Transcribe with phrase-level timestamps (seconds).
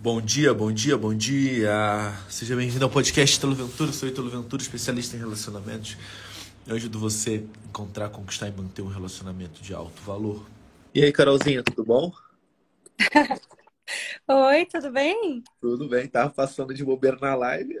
[0.00, 2.12] Bom dia, bom dia, bom dia.
[2.28, 3.92] Seja bem-vindo ao podcast Italo Ventura.
[3.92, 5.96] Sou Italo Ventura, especialista em relacionamentos.
[6.66, 10.46] Eu ajudo você a encontrar, conquistar e manter um relacionamento de alto valor.
[10.94, 12.12] E aí, Carolzinha, tudo bom?
[14.28, 15.42] Oi, tudo bem?
[15.60, 17.78] Tudo bem, tava passando de bobeira na live.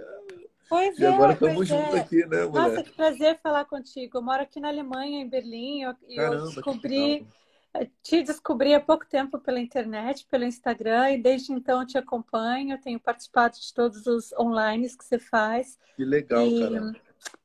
[0.68, 2.00] Pois E é, agora estamos juntos é.
[2.00, 2.84] aqui, né, Nossa, mulher?
[2.84, 4.18] que prazer falar contigo.
[4.18, 7.26] Eu moro aqui na Alemanha, em Berlim, e eu, eu Caramba, que descobri,
[8.02, 12.80] te descobri há pouco tempo pela internet, pelo Instagram, e desde então eu te acompanho,
[12.80, 15.78] tenho participado de todos os online que você faz.
[15.96, 16.92] Que legal, E, Carol.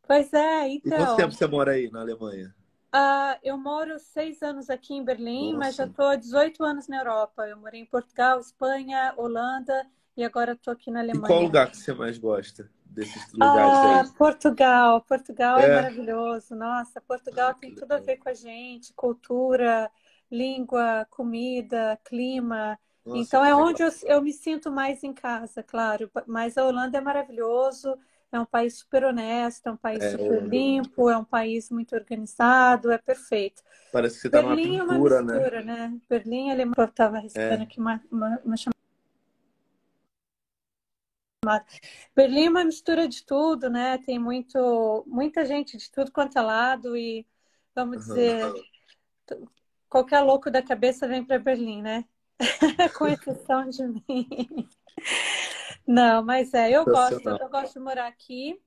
[0.07, 2.53] pois é, E quanto então, tempo você mora aí na Alemanha?
[2.91, 5.91] ah, eu moro seis anos aqui em Berlim, mas já Nossa.
[5.91, 7.47] estou há 18 anos na Europa.
[7.47, 11.45] Eu morei em Portugal, Espanha, Holanda, e agora estou aqui na E qual Alemanha.
[11.45, 14.11] lugar que você mais gosta desses lugares Ah, aí?
[14.17, 15.01] Portugal.
[15.01, 15.75] Portugal é É.
[15.75, 16.55] maravilhoso.
[16.55, 19.89] Nossa, Portugal Ah, tem tudo a ver com a gente, cultura,
[20.31, 22.79] língua, comida, clima.
[23.05, 23.55] Nossa, Então é legal.
[23.55, 26.11] onde eu, eu me sinto mais em casa, claro.
[26.27, 27.97] Mas a Holanda é maravilhoso,
[28.31, 31.95] é um país super honesto, é um país É, super limpo, é um país muito
[31.95, 33.63] organizado, é perfeito.
[33.91, 35.39] parece que você tá numa Berlim é uma pintura, né?
[35.39, 35.99] mistura, né?
[36.09, 36.63] Berlim, ele...
[36.77, 37.63] eu estava recebendo É.
[37.63, 38.77] aqui uma, uma, uma chamada.
[42.15, 43.97] Berlim é uma mistura de tudo, né?
[43.99, 47.25] Tem muito, muita gente de tudo quanto é lado e,
[47.75, 48.05] vamos Aham.
[48.05, 48.53] dizer,
[49.89, 52.05] qualquer louco da cabeça vem para Berlim, né?
[52.97, 54.69] Com exceção de mim.
[55.85, 58.59] Não, mas é, eu gosto, eu gosto de morar aqui.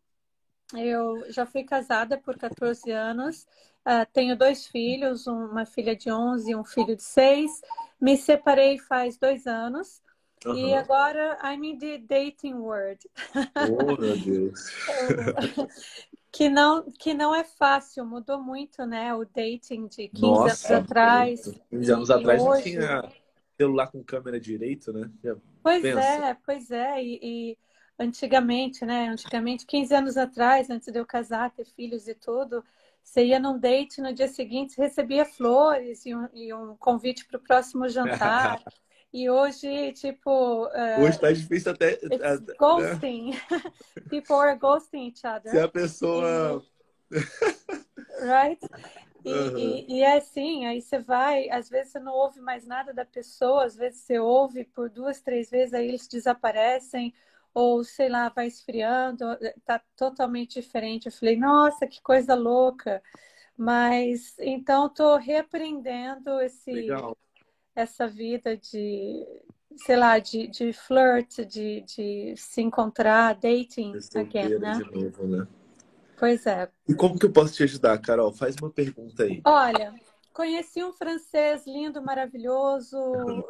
[0.75, 3.47] Eu já fui casada por 14 anos,
[3.84, 7.61] ah, tenho dois filhos, uma filha de 11 e um filho de 6.
[8.00, 10.03] Me separei faz dois anos
[10.44, 10.78] e Aham.
[10.78, 12.99] agora I'm in the dating world.
[13.56, 14.71] Oh, meu Deus.
[16.32, 19.15] Que não, que não é fácil, mudou muito, né?
[19.15, 21.44] O dating de 15 anos Nossa, atrás.
[21.47, 21.60] muito.
[21.69, 23.12] 15 anos E atrás não hoje- tinha
[23.56, 25.10] celular com câmera direito, né?
[25.22, 26.00] Já Pois pensa.
[26.00, 27.03] é, pois é.
[27.04, 27.59] E, e
[27.98, 29.09] antigamente, né?
[29.09, 32.64] Antigamente, 15 anos atrás, antes de eu casar, ter filhos e tudo,
[33.04, 37.37] você ia num date, no dia seguinte recebia flores e um, e um convite para
[37.37, 38.59] o próximo jantar.
[39.12, 41.99] E hoje, tipo, eh, Hoje tá difícil até.
[42.09, 42.19] né?
[42.59, 43.34] ghosting.
[44.11, 45.62] People are ghosting each Se other.
[45.62, 46.62] a pessoa.
[48.23, 48.59] Right?
[49.25, 49.87] E, Aham.
[49.91, 53.05] e, e é assim, aí você vai, às vezes você não ouve mais nada da
[53.05, 57.15] pessoa, às vezes você ouve por duas, três vezes, aí eles desaparecem,
[57.55, 59.25] ou sei lá, vai esfriando,
[59.65, 61.06] tá totalmente diferente.
[61.06, 63.03] Eu falei, nossa, que coisa louca.
[63.56, 67.17] Mas então tô reaprendendo esse, Legal.
[67.75, 69.27] Essa vida de,
[69.77, 74.72] sei lá, de, de flirt, de, de se encontrar, dating again, né?
[74.75, 75.47] de novo, né?
[76.19, 76.71] Pois é.
[76.88, 78.32] E como que eu posso te ajudar, Carol?
[78.32, 79.41] Faz uma pergunta aí.
[79.44, 79.93] Olha,
[80.32, 82.97] conheci um francês lindo, maravilhoso,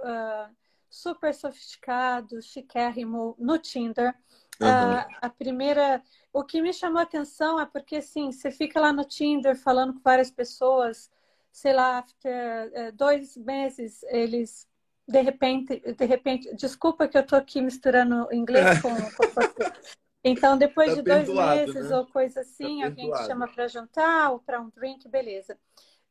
[0.04, 0.48] ah,
[0.88, 4.14] super sofisticado, chiquérrimo no Tinder.
[4.60, 8.92] Ah, a primeira, o que me chamou a atenção é porque assim, você fica lá
[8.92, 11.10] no Tinder falando com várias pessoas,
[11.52, 12.32] sei lá, after
[12.74, 14.66] eh, dois meses, eles
[15.06, 19.96] de repente, de repente, desculpa que eu tô aqui misturando inglês com, com português.
[20.24, 21.96] Então, depois Tá de dois meses né?
[21.96, 25.58] ou coisa assim, Tá alguém te chama para jantar ou para um drink, beleza.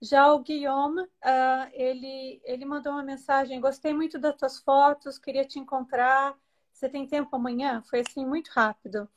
[0.01, 5.45] Já o Guillaume, ah, ele, ele mandou uma mensagem: Gostei muito das tuas fotos, queria
[5.45, 6.35] te encontrar.
[6.73, 7.81] Você tem tempo amanhã?
[7.83, 9.07] Foi assim, muito rápido.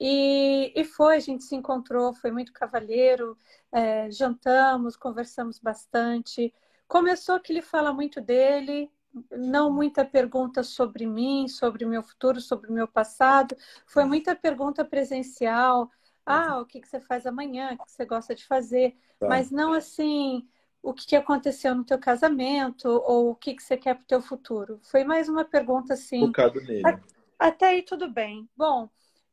[0.00, 3.36] E, e foi, a gente se encontrou, foi muito cavalheiro,
[3.70, 6.54] eh, jantamos, conversamos bastante.
[6.88, 8.90] Começou que ele fala muito dele,
[9.30, 13.54] não muita pergunta sobre mim, sobre o meu futuro, sobre o meu passado.
[13.86, 15.90] Foi muita pergunta presencial.
[16.24, 17.74] Ah, o que que você faz amanhã?
[17.74, 18.96] O que você gosta de fazer?
[19.18, 19.28] Tá.
[19.28, 20.48] Mas não assim,
[20.82, 24.06] o que, que aconteceu no teu casamento ou o que, que você quer para o
[24.06, 24.80] teu futuro.
[24.82, 26.26] Foi mais uma pergunta assim.
[26.26, 26.98] Focado nele.
[27.38, 28.48] Até aí tudo bem.
[28.56, 28.88] Bom,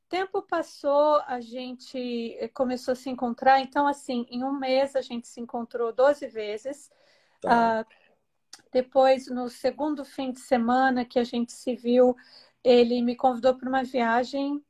[0.10, 3.60] tempo passou, a gente começou a se encontrar.
[3.60, 6.90] Então, assim, em um mês a gente se encontrou 12 vezes.
[7.42, 7.86] Tá.
[7.86, 8.08] Uh,
[8.72, 12.16] depois, no segundo fim de semana que a gente se viu,
[12.64, 14.64] ele me convidou para uma viagem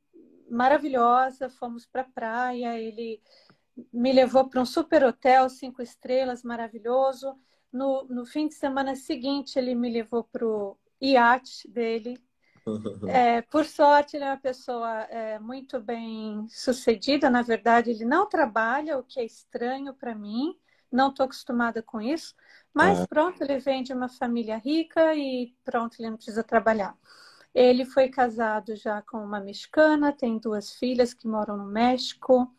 [0.50, 1.48] maravilhosa.
[1.48, 3.20] Fomos para a praia, ele
[3.92, 7.38] me levou para um super hotel, cinco estrelas, maravilhoso.
[7.72, 12.18] No, no fim de semana seguinte, ele me levou para o iate dele.
[13.08, 17.30] É, por sorte, ele é uma pessoa é, muito bem sucedida.
[17.30, 20.56] Na verdade, ele não trabalha, o que é estranho para mim.
[20.90, 22.34] Não estou acostumada com isso.
[22.72, 26.96] Mas pronto, ele vem de uma família rica e pronto, ele não precisa trabalhar.
[27.54, 32.54] Ele foi casado já com uma mexicana, tem duas filhas que moram no México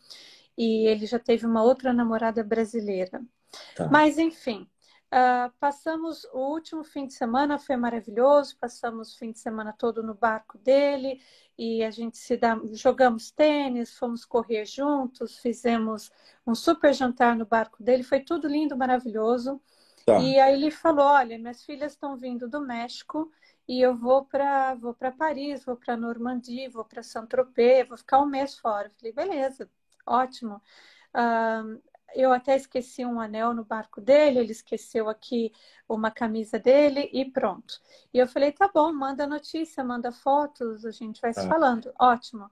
[0.57, 3.21] e ele já teve uma outra namorada brasileira.
[3.75, 3.87] Tá.
[3.89, 4.67] Mas, enfim,
[5.13, 10.01] uh, passamos o último fim de semana, foi maravilhoso, passamos o fim de semana todo
[10.03, 11.21] no barco dele
[11.57, 16.11] e a gente se dá, jogamos tênis, fomos correr juntos, fizemos
[16.47, 19.61] um super jantar no barco dele, foi tudo lindo, maravilhoso.
[20.05, 20.19] Tá.
[20.19, 23.31] E aí ele falou: Olha, minhas filhas estão vindo do México
[23.67, 28.19] e eu vou para vou para Paris, vou para Normandie, vou para Saint-Tropez, vou ficar
[28.21, 28.87] um mês fora.
[28.87, 29.69] Eu falei: Beleza,
[30.05, 30.61] ótimo.
[31.13, 31.81] Uh,
[32.15, 35.51] eu até esqueci um anel no barco dele, ele esqueceu aqui
[35.87, 37.79] uma camisa dele e pronto.
[38.13, 41.47] E eu falei: Tá bom, manda notícia, manda fotos, a gente vai se Tá.
[41.47, 41.91] falando.
[41.99, 42.49] Ótimo.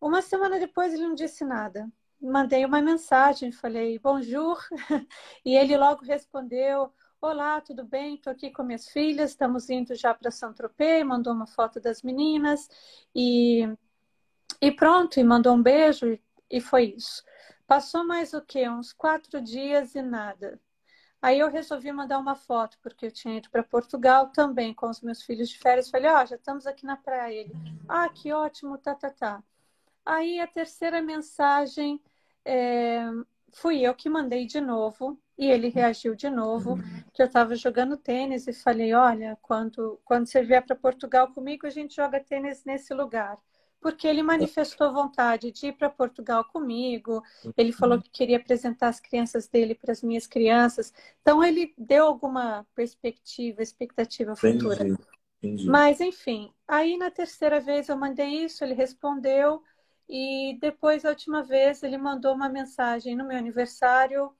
[0.00, 1.88] Uma semana depois ele não disse nada.
[2.20, 4.58] Mandei uma mensagem, falei bonjour,
[5.44, 8.14] e ele logo respondeu: Olá, tudo bem?
[8.14, 11.04] Estou aqui com minhas filhas, estamos indo já para Saint-Tropez.
[11.04, 12.68] Mandou uma foto das meninas
[13.14, 13.68] e,
[14.60, 17.22] e pronto, e mandou um beijo e, e foi isso.
[17.66, 18.68] Passou mais o quê?
[18.68, 20.60] Uns quatro dias e nada.
[21.20, 25.00] Aí eu resolvi mandar uma foto, porque eu tinha ido para Portugal também com os
[25.00, 25.90] meus filhos de férias.
[25.90, 27.40] Falei, ó, já estamos aqui na praia.
[27.40, 27.52] Ele,
[27.88, 29.42] ah, que ótimo, tá, tá, tá.
[30.04, 32.00] Aí a terceira mensagem
[32.44, 33.00] é,
[33.52, 36.78] fui eu que mandei de novo e ele reagiu de novo
[37.12, 41.66] que eu estava jogando tênis e falei, olha, quando quando você vier para Portugal comigo
[41.66, 43.36] a gente joga tênis nesse lugar.
[43.86, 47.22] Porque ele manifestou vontade de ir para Portugal comigo.
[47.56, 50.92] Ele falou que queria apresentar as crianças dele para as minhas crianças.
[51.22, 54.82] Então ele deu alguma perspectiva, expectativa futura.
[54.82, 54.98] Entendi.
[55.40, 55.70] Entendi.
[55.70, 59.62] Mas, enfim, aí na terceira vez eu mandei isso, ele respondeu,
[60.08, 64.32] e depois, a última vez, ele mandou uma mensagem no meu aniversário: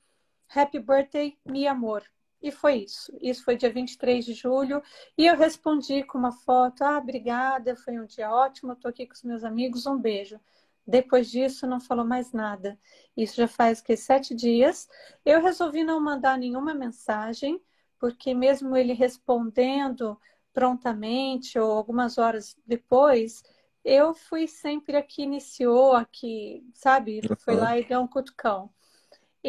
[0.52, 2.02] Happy birthday, mi amor.
[2.46, 3.12] E foi isso.
[3.20, 4.80] Isso foi dia 23 de julho.
[5.18, 9.14] E eu respondi com uma foto: Ah, obrigada, foi um dia ótimo, estou aqui com
[9.14, 10.38] os meus amigos, um beijo.
[10.86, 12.78] Depois disso, não falou mais nada.
[13.16, 14.88] Isso já faz que sete dias.
[15.24, 17.60] Eu resolvi não mandar nenhuma mensagem,
[17.98, 20.16] porque mesmo ele respondendo
[20.52, 23.42] prontamente ou algumas horas depois,
[23.84, 28.70] eu fui sempre a que iniciou, a que, sabe, foi lá e deu um cutucão.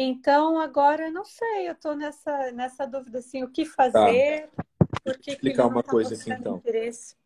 [0.00, 4.48] Então, agora, não sei, eu tô nessa, nessa dúvida, assim, o que fazer,
[5.04, 6.58] por que que explicar não uma tá coisa aqui, então.
[6.58, 7.16] interesse.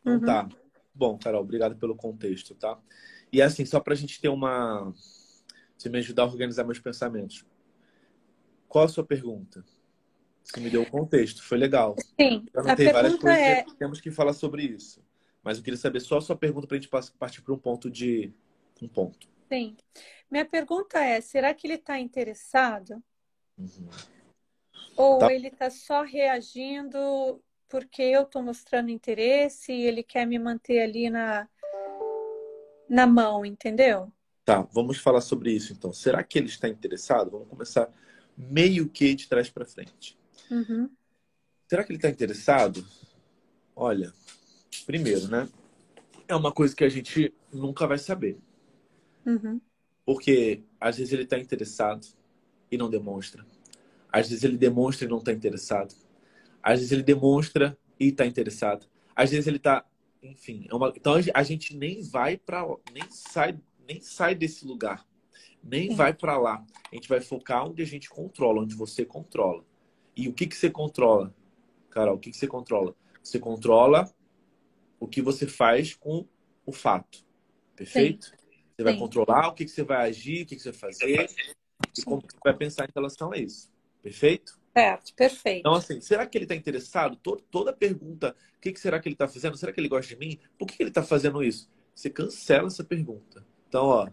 [0.00, 0.20] Então Uhum.
[0.24, 0.48] tá.
[0.94, 2.78] Bom, Carol, obrigado pelo contexto, tá?
[3.32, 4.94] E assim, só pra gente ter uma.
[5.76, 7.44] Você me ajudar a organizar meus pensamentos.
[8.68, 9.64] Qual a sua pergunta?
[10.44, 11.96] Você me deu o contexto, foi legal.
[12.20, 15.04] Sim, Eu a pergunta coisas é, que temos que falar sobre isso.
[15.42, 17.90] Mas eu queria saber só a sua pergunta pra gente pass- partir para um ponto
[17.90, 18.32] de.
[18.80, 19.28] Um ponto.
[19.48, 19.76] Sim,
[20.30, 23.02] minha pergunta é, será que ele está interessado?
[23.58, 23.88] Uhum.
[24.96, 25.32] Ou Tá.
[25.32, 31.10] ele está só reagindo porque eu estou mostrando interesse e ele quer me manter ali
[31.10, 31.48] na,
[32.88, 34.12] na mão, entendeu?
[34.44, 35.92] Tá, vamos falar sobre isso então.
[35.92, 37.32] Será que ele está interessado?
[37.32, 37.92] Vamos começar
[38.36, 40.18] meio que de trás para frente.
[40.50, 40.88] Uhum.
[41.68, 42.86] Será que ele está interessado?
[43.74, 44.12] Olha,
[44.86, 45.48] primeiro, né?
[46.28, 48.38] É uma coisa que a gente nunca vai saber.
[49.26, 49.60] Uhum.
[50.04, 52.06] Porque às vezes ele está interessado
[52.70, 53.44] e não demonstra.
[54.10, 55.94] Às vezes ele demonstra e não está interessado.
[56.62, 58.86] Às vezes ele demonstra e está interessado.
[59.14, 59.84] Às vezes ele está,
[60.22, 60.92] enfim, é uma...
[60.94, 65.06] então a gente nem vai para, nem sai, nem sai desse lugar,
[65.62, 65.96] nem Sim.
[65.96, 66.64] vai para lá.
[66.90, 69.64] A gente vai focar onde a gente controla, onde você controla.
[70.14, 71.34] E o que que você controla,
[71.90, 72.16] Carol?
[72.16, 72.94] O que que você controla?
[73.22, 74.10] Você controla
[75.00, 76.26] o que você faz com
[76.64, 77.24] o fato,
[77.74, 78.35] perfeito?
[78.76, 78.98] Você vai Sim.
[78.98, 81.26] controlar o que que você vai agir, o que que você vai fazer
[81.96, 84.60] e como você vai pensar em relação a isso, perfeito?
[84.76, 85.60] Certo, perfeito.
[85.60, 87.16] Então, assim, será que ele está interessado?
[87.16, 89.56] To- Toda pergunta, o que, que será que ele está fazendo?
[89.56, 90.38] Será que ele gosta de mim?
[90.58, 91.70] Por que, que ele está fazendo isso?
[91.94, 93.46] Você cancela essa pergunta.
[93.66, 94.08] Então, ó,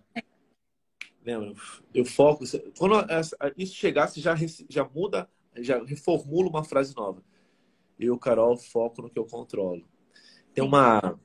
[1.26, 1.54] Lembra?
[1.94, 2.44] Eu foco.
[2.78, 2.96] Quando
[3.58, 4.36] isso chegar, você já,
[4.70, 7.24] já muda, já reformula uma frase nova.
[8.00, 9.88] Eu, Carol, foco no que eu controlo.
[10.54, 11.20] Tem uma.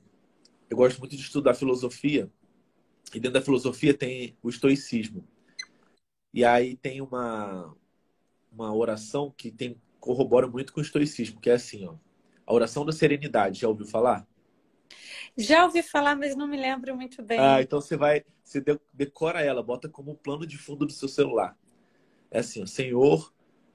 [0.69, 2.29] Eu gosto muito de estudar filosofia.
[3.13, 5.27] E dentro da filosofia tem o estoicismo.
[6.33, 7.75] E aí tem uma,
[8.51, 11.95] uma oração que tem corrobora muito com o estoicismo, que é assim, ó.
[12.45, 14.27] A oração da serenidade, já ouviu falar?
[15.37, 17.39] Já ouvi falar, mas não me lembro muito bem.
[17.39, 18.63] Ah, então você vai, você
[18.93, 21.55] decora ela, bota como plano de fundo do seu celular.
[22.31, 23.33] É assim, ó, Senhor,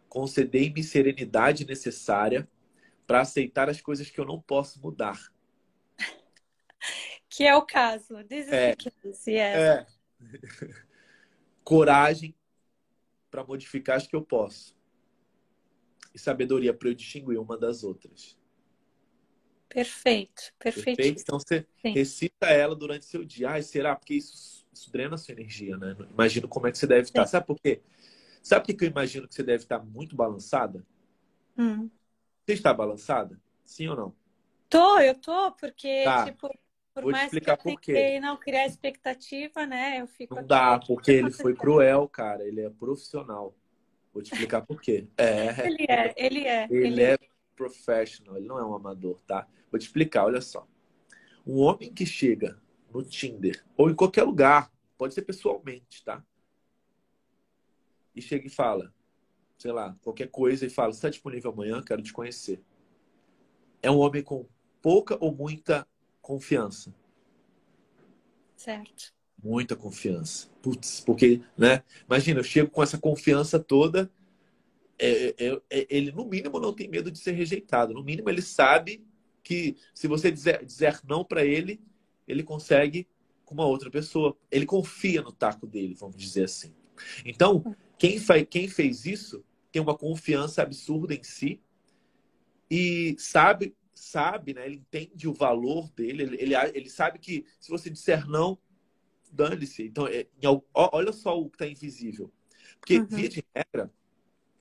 [0.09, 2.49] concedei-me serenidade necessária
[3.07, 5.21] para aceitar as coisas que eu não posso mudar.
[7.35, 8.23] Que é o caso.
[8.25, 9.87] This é, is é.
[11.65, 12.33] Coragem
[13.29, 14.77] para modificar as que eu posso.
[16.15, 18.39] E sabedoria para eu distinguir uma das outras.
[19.69, 20.97] Perfeito, perfeito.
[20.97, 21.23] Perfeito?
[21.23, 21.93] Então você Sim.
[21.93, 23.51] recita ela durante seu dia.
[23.51, 23.97] Ai, será?
[23.97, 25.97] Porque isso, isso drena a sua energia, né?
[26.13, 27.27] Imagino como é que você deve estar.
[27.27, 27.33] Sim.
[27.33, 27.83] Sabe por quê?
[28.41, 30.87] Sabe por que eu imagino que você deve estar muito balançada?
[31.59, 31.91] Hum.
[32.47, 33.41] Você está balançada?
[33.65, 34.15] Sim ou não?
[34.69, 36.27] Tô, eu tô, porque, tá.
[36.27, 36.49] tipo,
[36.95, 38.21] por Vou mais explicar que eu por quê.
[38.21, 40.01] não criar expectativa, né?
[40.01, 42.47] Eu fico Não dá, porque ele foi cruel, cara.
[42.47, 43.53] Ele é profissional.
[44.13, 45.09] Vou te explicar por quê.
[45.19, 45.67] É.
[45.67, 46.65] Ele é, ele é.
[46.71, 47.19] Ele, ele é
[47.57, 49.49] professional, ele não é um amador, tá?
[49.71, 50.67] Vou te explicar, olha só.
[51.45, 52.61] Um homem que chega
[52.93, 56.25] no Tinder ou em qualquer lugar, pode ser pessoalmente, tá?
[58.15, 58.95] E chega e fala,
[59.59, 61.83] sei lá, qualquer coisa e fala: está disponível amanhã?
[61.83, 62.63] Quero te conhecer.
[63.83, 64.47] É um homem com
[64.81, 65.87] pouca ou muita
[66.25, 66.93] confiança.
[68.57, 69.13] Certo.
[69.43, 70.49] Muita confiança.
[70.63, 71.83] Putz, porque, né?
[72.07, 74.11] Imagina, eu chego com essa confiança toda.
[74.99, 77.93] É, é, é, ele, no mínimo, não tem medo de ser rejeitado.
[77.93, 79.05] No mínimo, ele sabe
[79.43, 81.79] que se você dizer, dizer não para ele,
[82.27, 83.07] ele consegue
[83.45, 84.35] com uma outra pessoa.
[84.51, 86.75] Ele confia no taco dele, vamos dizer assim.
[87.23, 91.61] Então, quem, faz, quem fez isso tem uma confiança absurda em si
[92.71, 94.67] e sabe, sabe, né?
[94.67, 98.59] Ele entende o valor dele, ele, ele, ele sabe que se você disser não,
[99.33, 99.85] dane-se.
[99.85, 100.27] Então, é,
[100.73, 102.33] olha só o que está invisível.
[102.79, 103.07] Porque, uhum.
[103.07, 103.93] via de regra,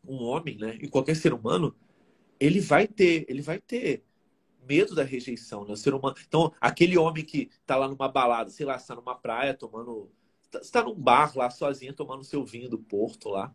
[0.06, 1.76] um homem, né, e qualquer ser humano,
[2.40, 4.04] ele vai ter, ele vai ter
[4.68, 5.74] medo da rejeição, né?
[5.74, 6.16] O ser humano.
[6.28, 10.12] Então, aquele homem que está lá numa balada, sei lá, está numa praia tomando.
[10.62, 13.54] está num bar lá sozinho, tomando seu vinho do Porto lá.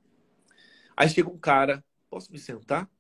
[0.97, 2.91] Aí chega um cara, posso me sentar?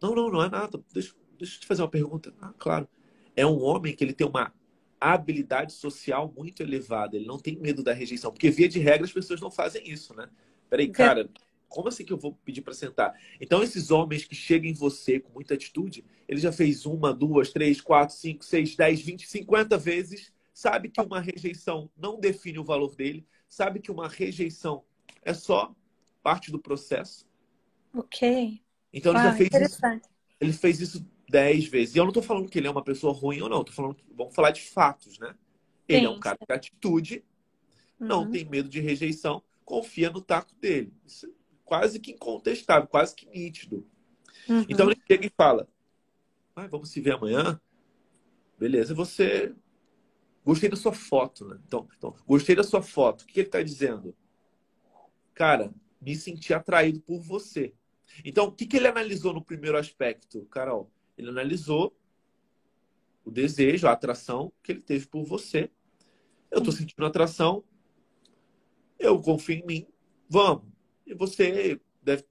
[0.00, 0.82] Não, não, não é nada.
[0.92, 2.34] Deixa, deixa eu te fazer uma pergunta.
[2.40, 2.88] Ah, claro.
[3.36, 4.52] É um homem que ele tem uma
[5.00, 7.16] habilidade social muito elevada.
[7.16, 8.32] Ele não tem medo da rejeição.
[8.32, 10.28] Porque, via de regra, as pessoas não fazem isso, né?
[10.68, 11.30] Peraí, cara,
[11.68, 13.14] como assim que eu vou pedir para sentar?
[13.40, 17.52] Então, esses homens que chegam em você com muita atitude, ele já fez uma, duas,
[17.52, 22.64] três, quatro, cinco, seis, dez, vinte, cinquenta vezes, sabe que uma rejeição não define o
[22.64, 24.84] valor dele, sabe que uma rejeição
[25.22, 25.74] é só
[26.22, 27.26] parte do processo.
[27.94, 28.60] Ok.
[28.92, 29.80] Então ele ah, já fez isso.
[30.40, 31.94] Ele fez isso dez vezes.
[31.94, 33.60] E eu não estou falando que ele é uma pessoa ruim ou não.
[33.60, 35.34] Estou falando que vamos falar de fatos, né?
[35.86, 36.06] Ele Sim.
[36.06, 37.24] é um cara de atitude,
[37.98, 38.30] não uhum.
[38.30, 40.92] tem medo de rejeição, confia no taco dele.
[41.04, 41.30] Isso é
[41.64, 43.86] quase que incontestável, quase que nítido.
[44.48, 44.64] Uhum.
[44.68, 45.68] Então ele chega e fala:
[46.54, 47.60] ah, vamos se ver amanhã.
[48.58, 49.54] Beleza, você.
[50.44, 51.58] Gostei da sua foto, né?
[51.66, 53.22] Então, então gostei da sua foto.
[53.22, 54.16] O que ele está dizendo?
[55.34, 57.74] Cara, me senti atraído por você.
[58.24, 60.90] Então, o que, que ele analisou no primeiro aspecto, Carol?
[61.16, 61.96] Ele analisou
[63.24, 65.70] o desejo, a atração que ele teve por você.
[66.50, 67.62] Eu estou sentindo atração,
[68.98, 69.86] eu confio em mim,
[70.28, 70.64] vamos.
[71.06, 72.24] E você deve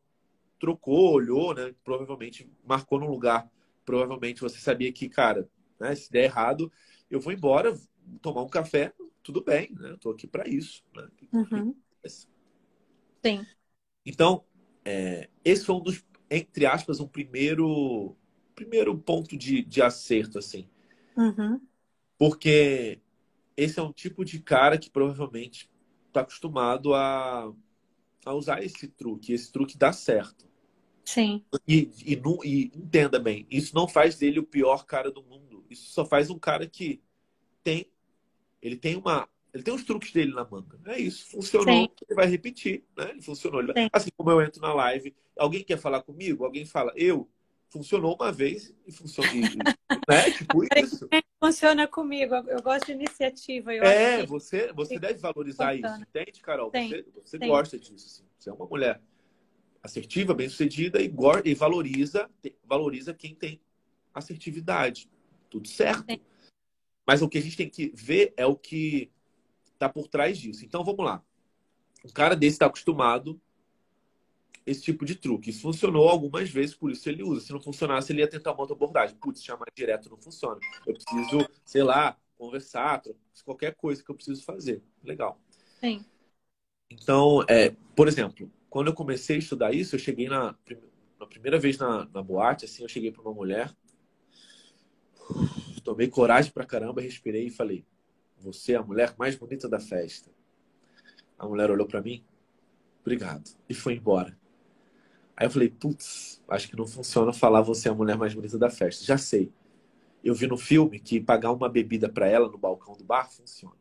[0.59, 1.73] trocou, olhou, né?
[1.83, 3.49] Provavelmente marcou num lugar.
[3.85, 5.47] Provavelmente você sabia que, cara,
[5.79, 6.71] né, se der errado,
[7.09, 7.77] eu vou embora,
[8.21, 8.93] tomar um café,
[9.23, 9.91] tudo bem, né?
[9.91, 10.83] Eu tô aqui para isso.
[10.95, 11.07] Né?
[11.31, 11.75] Uhum.
[13.23, 13.45] Sim.
[14.05, 14.45] Então,
[14.89, 16.01] é, esse foi um dos,
[16.31, 18.15] entre aspas, um primeiro,
[18.55, 20.65] primeiro ponto de, de acerto, assim.
[21.17, 21.59] Uhum.
[22.17, 23.01] Porque
[23.57, 25.69] esse é um tipo de cara que provavelmente
[26.07, 27.53] está acostumado a,
[28.25, 29.33] a usar esse truque.
[29.33, 30.47] Esse truque dá certo.
[31.03, 31.43] Sim.
[31.67, 35.65] E, e, e, entenda bem, isso não faz dele o pior cara do mundo.
[35.69, 37.01] Isso só faz um cara que
[37.61, 37.91] tem.
[38.61, 40.79] Ele tem uma ele tem os truques dele na manga.
[40.85, 41.27] É isso.
[41.29, 41.89] Funcionou, Sim.
[42.07, 42.83] ele vai repetir.
[42.95, 43.11] Né?
[43.11, 43.61] Ele funcionou.
[43.61, 43.89] Ele vai...
[43.91, 46.45] Assim como eu entro na live, alguém quer falar comigo?
[46.45, 47.29] Alguém fala, eu.
[47.69, 49.29] Funcionou uma vez e funciona.
[50.07, 50.31] né?
[50.31, 51.09] Tipo isso.
[51.37, 52.33] Funciona comigo.
[52.33, 53.73] Eu gosto de iniciativa.
[53.73, 55.95] é, você, você deve valorizar funciona.
[55.97, 56.05] isso.
[56.09, 56.71] Entende, Carol?
[56.73, 56.87] Sim.
[56.87, 58.05] Você, você gosta disso.
[58.05, 58.23] Assim.
[58.39, 59.01] Você é uma mulher
[59.83, 61.13] assertiva, bem-sucedida e,
[61.43, 62.29] e valoriza,
[62.63, 63.59] valoriza quem tem
[64.13, 65.09] assertividade.
[65.49, 66.05] Tudo certo.
[66.09, 66.21] Sim.
[67.05, 69.11] Mas o que a gente tem que ver é o que
[69.77, 70.65] tá por trás disso.
[70.65, 71.23] Então vamos lá.
[72.05, 73.39] Um cara desse está acostumado
[74.65, 75.49] esse tipo de truque.
[75.49, 77.41] Isso funcionou algumas vezes, por isso ele usa.
[77.41, 79.15] Se não funcionasse, ele ia tentar uma outra abordagem.
[79.15, 80.59] Putz, chamar direto não funciona.
[80.85, 83.01] Eu preciso, sei lá, conversar,
[83.45, 84.83] qualquer coisa que eu preciso fazer.
[85.03, 85.39] Legal.
[85.79, 86.05] Sim.
[86.89, 90.55] Então, é, por exemplo, quando eu comecei a estudar isso, eu cheguei na,
[91.19, 93.73] na primeira vez na, na boate, assim, eu cheguei para uma mulher,
[95.83, 97.85] tomei coragem pra caramba, respirei e falei:
[98.47, 100.31] Você é a mulher mais bonita da festa.
[101.37, 102.23] A mulher olhou para mim,
[103.01, 104.37] obrigado, e foi embora.
[105.35, 108.57] Aí eu falei, putz, acho que não funciona falar você é a mulher mais bonita
[108.57, 109.03] da festa.
[109.05, 109.51] Já sei.
[110.23, 113.75] Eu vi no filme que pagar uma bebida para ela no balcão do bar funciona.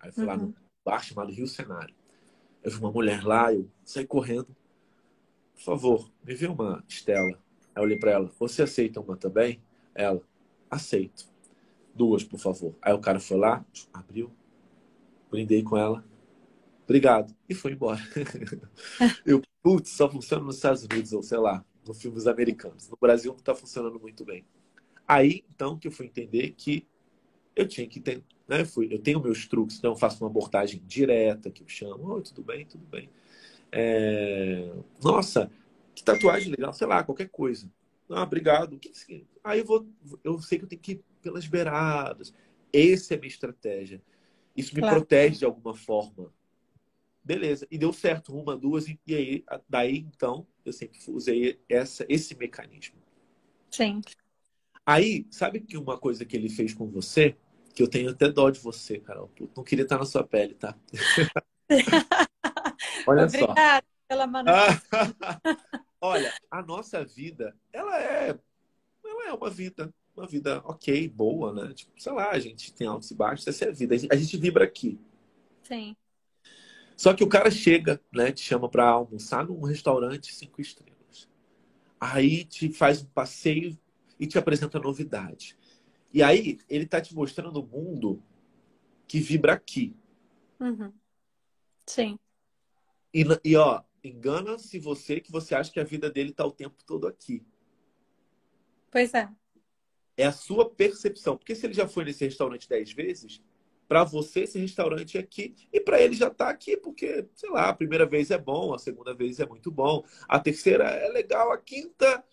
[0.00, 0.28] Aí eu fui uhum.
[0.30, 0.54] lá no uhum.
[0.84, 1.94] bar chamado Rio Cenário.
[2.62, 4.56] Eu vi uma mulher lá, eu saí correndo.
[5.54, 7.38] Por favor, me vê uma Estela.
[7.74, 9.60] Aí eu olhei para ela, você aceita uma também?
[9.94, 10.22] Ela,
[10.70, 11.33] aceito.
[11.94, 12.74] Duas, por favor.
[12.82, 14.30] Aí o cara foi lá, abriu,
[15.30, 16.04] brindei com ela.
[16.84, 17.34] Obrigado.
[17.48, 18.00] E foi embora.
[19.24, 22.88] eu, putz, só funciona nos Estados Unidos, ou sei lá, nos filmes americanos.
[22.88, 24.44] No Brasil não está funcionando muito bem.
[25.06, 26.86] Aí, então, que eu fui entender que
[27.54, 28.62] eu tinha que ter, né?
[28.62, 32.14] Eu, fui, eu tenho meus truques, então eu faço uma abordagem direta, que eu chamo,
[32.14, 33.08] oi, tudo bem, tudo bem.
[33.70, 34.72] É...
[35.02, 35.50] Nossa,
[35.94, 37.70] que tatuagem legal, sei lá, qualquer coisa.
[38.10, 38.78] Ah, obrigado.
[39.42, 39.88] Aí eu vou,
[40.22, 42.32] eu sei que eu tenho que ir pelas beiradas.
[42.72, 44.02] Essa é a minha estratégia.
[44.56, 44.96] Isso me claro.
[44.96, 46.32] protege de alguma forma.
[47.22, 47.66] Beleza.
[47.70, 52.96] E deu certo uma, duas, e aí, daí então, eu sempre usei essa, esse mecanismo.
[53.70, 54.02] Sim.
[54.84, 57.34] Aí, sabe que uma coisa que ele fez com você,
[57.74, 59.30] que eu tenho até dó de você, Carol.
[59.56, 60.76] Não queria estar na sua pele, tá?
[63.06, 63.82] Olha Obrigada só.
[64.06, 64.80] pela manutenção.
[66.06, 68.38] Olha, a nossa vida, ela é,
[69.02, 71.72] ela é uma vida, uma vida ok, boa, né?
[71.72, 73.94] Tipo, sei lá, a gente tem altos e baixos, essa é a vida.
[74.10, 75.00] A gente vibra aqui.
[75.62, 75.96] Sim.
[76.94, 81.26] Só que o cara chega, né, te chama para almoçar num restaurante cinco estrelas.
[81.98, 83.74] Aí te faz um passeio
[84.20, 85.56] e te apresenta novidade.
[86.12, 88.22] E aí ele tá te mostrando o mundo
[89.08, 89.96] que vibra aqui.
[90.60, 90.92] Uhum.
[91.86, 92.18] Sim.
[93.14, 96.76] E, e ó, engana-se você que você acha que a vida dele tá o tempo
[96.84, 97.44] todo aqui.
[98.90, 99.28] Pois é.
[100.16, 101.36] É a sua percepção.
[101.36, 103.42] Porque se ele já foi nesse restaurante dez vezes,
[103.88, 107.74] para você esse restaurante aqui e para ele já está aqui porque sei lá a
[107.74, 111.58] primeira vez é bom a segunda vez é muito bom a terceira é legal a
[111.58, 112.24] quinta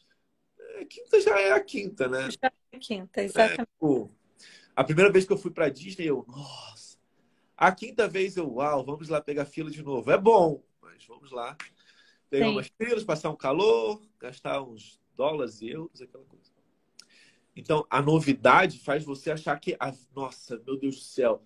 [0.80, 4.10] a quinta já é a quinta né já é a quinta exatamente é,
[4.76, 6.98] a primeira vez que eu fui para Disney eu nossa
[7.58, 10.64] a quinta vez eu uau vamos lá pegar fila de novo é bom
[11.08, 11.58] vamos lá
[12.30, 12.52] pegar Sim.
[12.52, 16.52] umas filas passar um calor gastar uns dólares e euros aquela coisa
[17.56, 21.44] então, a novidade faz você achar que, ah, nossa, meu Deus do céu,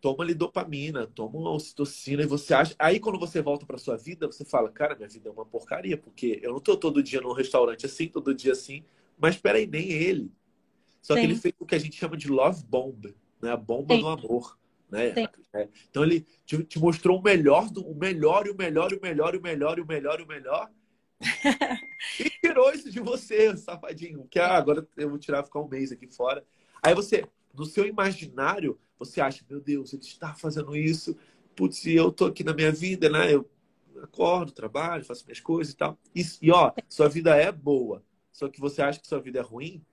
[0.00, 2.74] toma ali dopamina, toma uma ocitocina e você acha.
[2.78, 5.96] Aí, quando você volta para sua vida, você fala, cara, minha vida é uma porcaria,
[5.96, 8.84] porque eu não tô todo dia num restaurante assim, todo dia assim,
[9.18, 10.32] mas peraí, nem ele.
[11.02, 11.20] Só Sim.
[11.20, 13.50] que ele fez o que a gente chama de love bomb, né?
[13.52, 14.00] A bomba Sim.
[14.00, 14.58] do amor.
[14.94, 15.12] Né?
[15.52, 15.68] É.
[15.90, 19.02] Então ele te, te, mostrou o melhor do o melhor e o melhor e o
[19.02, 20.70] melhor e o melhor e o melhor e o melhor
[22.20, 24.26] e tirou isso de você, safadinho.
[24.30, 26.44] Que ah, agora eu vou tirar, ficar um mês aqui fora.
[26.80, 31.16] Aí você, no seu imaginário, você acha, meu Deus, ele está fazendo isso.
[31.56, 33.34] Putz, eu tô aqui na minha vida, né?
[33.34, 33.50] Eu
[34.02, 35.98] acordo, trabalho, faço minhas coisas e tal.
[36.14, 38.02] E, e ó, sua vida é boa.
[38.32, 39.84] Só que você acha que sua vida é ruim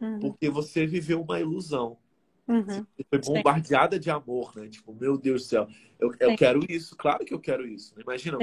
[0.00, 0.18] uhum.
[0.20, 1.98] porque você viveu uma ilusão.
[2.48, 2.86] Uhum.
[2.96, 4.00] Você foi bombardeada Sim.
[4.00, 4.68] de amor, né?
[4.68, 5.68] Tipo, meu Deus do céu,
[6.00, 6.96] eu, eu quero isso.
[6.96, 7.94] Claro que eu quero isso.
[7.94, 8.02] Né?
[8.02, 8.38] Imagina,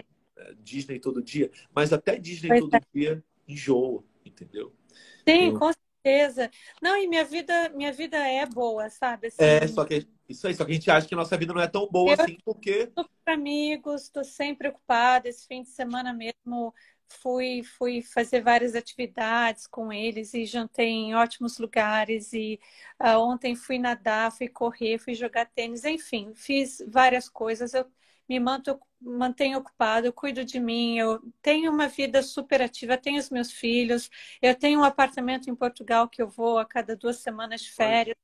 [0.60, 2.82] Disney todo dia, mas até Disney pois todo é.
[2.94, 4.74] dia enjoa, entendeu?
[5.28, 5.60] Sim, eu...
[5.60, 5.72] com
[6.04, 6.52] certeza.
[6.82, 9.28] Não, e minha vida, minha vida é boa, sabe?
[9.28, 11.54] Assim, é, só que isso aí, só que a gente acha que a nossa vida
[11.54, 12.88] não é tão boa eu assim, porque.
[12.88, 15.28] Com amigos, estou sempre ocupada.
[15.28, 16.74] Esse fim de semana mesmo
[17.08, 22.34] fui, fui fazer várias atividades com eles e jantei em ótimos lugares.
[22.34, 22.60] E
[23.02, 27.74] uh, ontem fui nadar, fui correr, fui jogar tênis, enfim, fiz várias coisas.
[27.74, 27.86] Eu
[28.28, 33.20] me manto, mantenho ocupado, eu cuido de mim, eu tenho uma vida super ativa, tenho
[33.20, 34.10] os meus filhos,
[34.42, 38.16] eu tenho um apartamento em Portugal que eu vou a cada duas semanas de férias.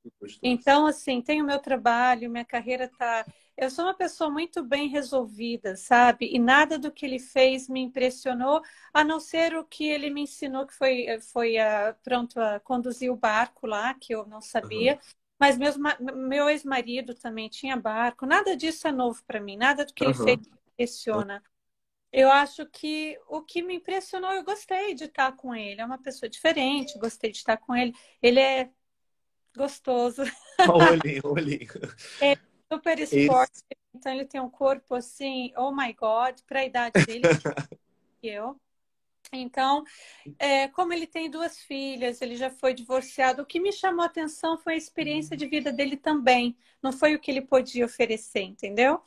[0.42, 3.24] Então, assim, tenho meu trabalho, minha carreira está.
[3.56, 6.30] Eu sou uma pessoa muito bem resolvida, sabe?
[6.32, 8.62] E nada do que ele fez me impressionou,
[8.92, 13.12] a não ser o que ele me ensinou, que foi, foi uh, pronto a conduzir
[13.12, 14.94] o barco lá, que eu não sabia.
[14.94, 14.98] Uhum.
[15.38, 15.72] Mas meu,
[16.14, 18.24] meu ex-marido também tinha barco.
[18.24, 19.56] Nada disso é novo para mim.
[19.56, 21.42] Nada do que ele fez me impressiona.
[22.12, 25.80] Eu acho que o que me impressionou, eu gostei de estar com ele.
[25.80, 27.92] É uma pessoa diferente, gostei de estar com ele.
[28.22, 28.70] Ele é
[29.56, 30.22] gostoso.
[30.68, 31.68] O olhinho, o olhinho.
[32.20, 32.36] É
[32.72, 33.62] super esporte,
[33.94, 37.22] então ele tem um corpo assim, oh my God, para a idade dele,
[38.20, 38.58] que eu.
[39.32, 39.84] Então,
[40.38, 44.06] é, como ele tem duas filhas, ele já foi divorciado, o que me chamou a
[44.06, 46.56] atenção foi a experiência de vida dele também.
[46.82, 49.00] Não foi o que ele podia oferecer, entendeu?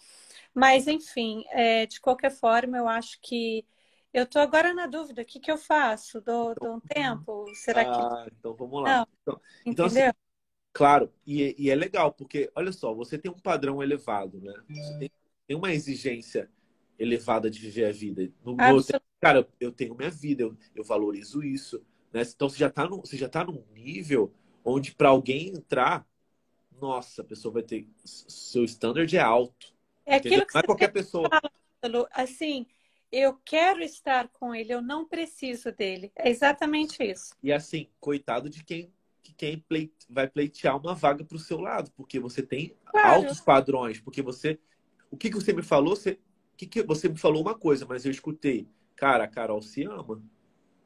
[0.54, 3.66] Mas, enfim, é, de qualquer forma, eu acho que
[4.14, 6.22] eu estou agora na dúvida, o que, que eu faço?
[6.22, 7.46] Dou, dou um tempo?
[7.56, 8.36] Será Ah, que.
[8.40, 9.00] então vamos lá.
[9.00, 10.14] Não, Então, então, assim, entendeu?
[10.76, 14.54] Claro, e, e é legal, porque, olha só, você tem um padrão elevado, né?
[14.68, 15.12] Você tem,
[15.48, 16.52] tem uma exigência
[17.00, 18.30] elevada de viver a vida.
[18.44, 19.06] No, no, Absolutamente.
[19.22, 22.24] cara, eu tenho minha vida, eu, eu valorizo isso, né?
[22.24, 24.34] Então você já tá num, você já tá num nível
[24.66, 26.06] onde para alguém entrar,
[26.82, 27.88] nossa, a pessoa vai ter.
[28.04, 29.74] Seu standard é alto.
[30.06, 30.40] É Entendeu?
[30.40, 31.30] aquilo que Não é você qualquer pessoa.
[31.82, 32.68] falou, assim,
[33.12, 36.12] eu quero estar com ele, eu não preciso dele.
[36.16, 37.34] É exatamente isso.
[37.42, 38.95] E assim, coitado de quem, que
[39.38, 39.64] quem
[40.10, 43.08] vai pleitear uma vaga pro seu lado, porque você tem Claro.
[43.24, 44.60] altos padrões, porque você.
[45.12, 45.96] O que, que você me falou?
[45.96, 46.12] Você,
[46.54, 48.68] o que, que você me falou uma coisa, mas eu escutei.
[48.96, 50.22] Cara, a Carol se ama.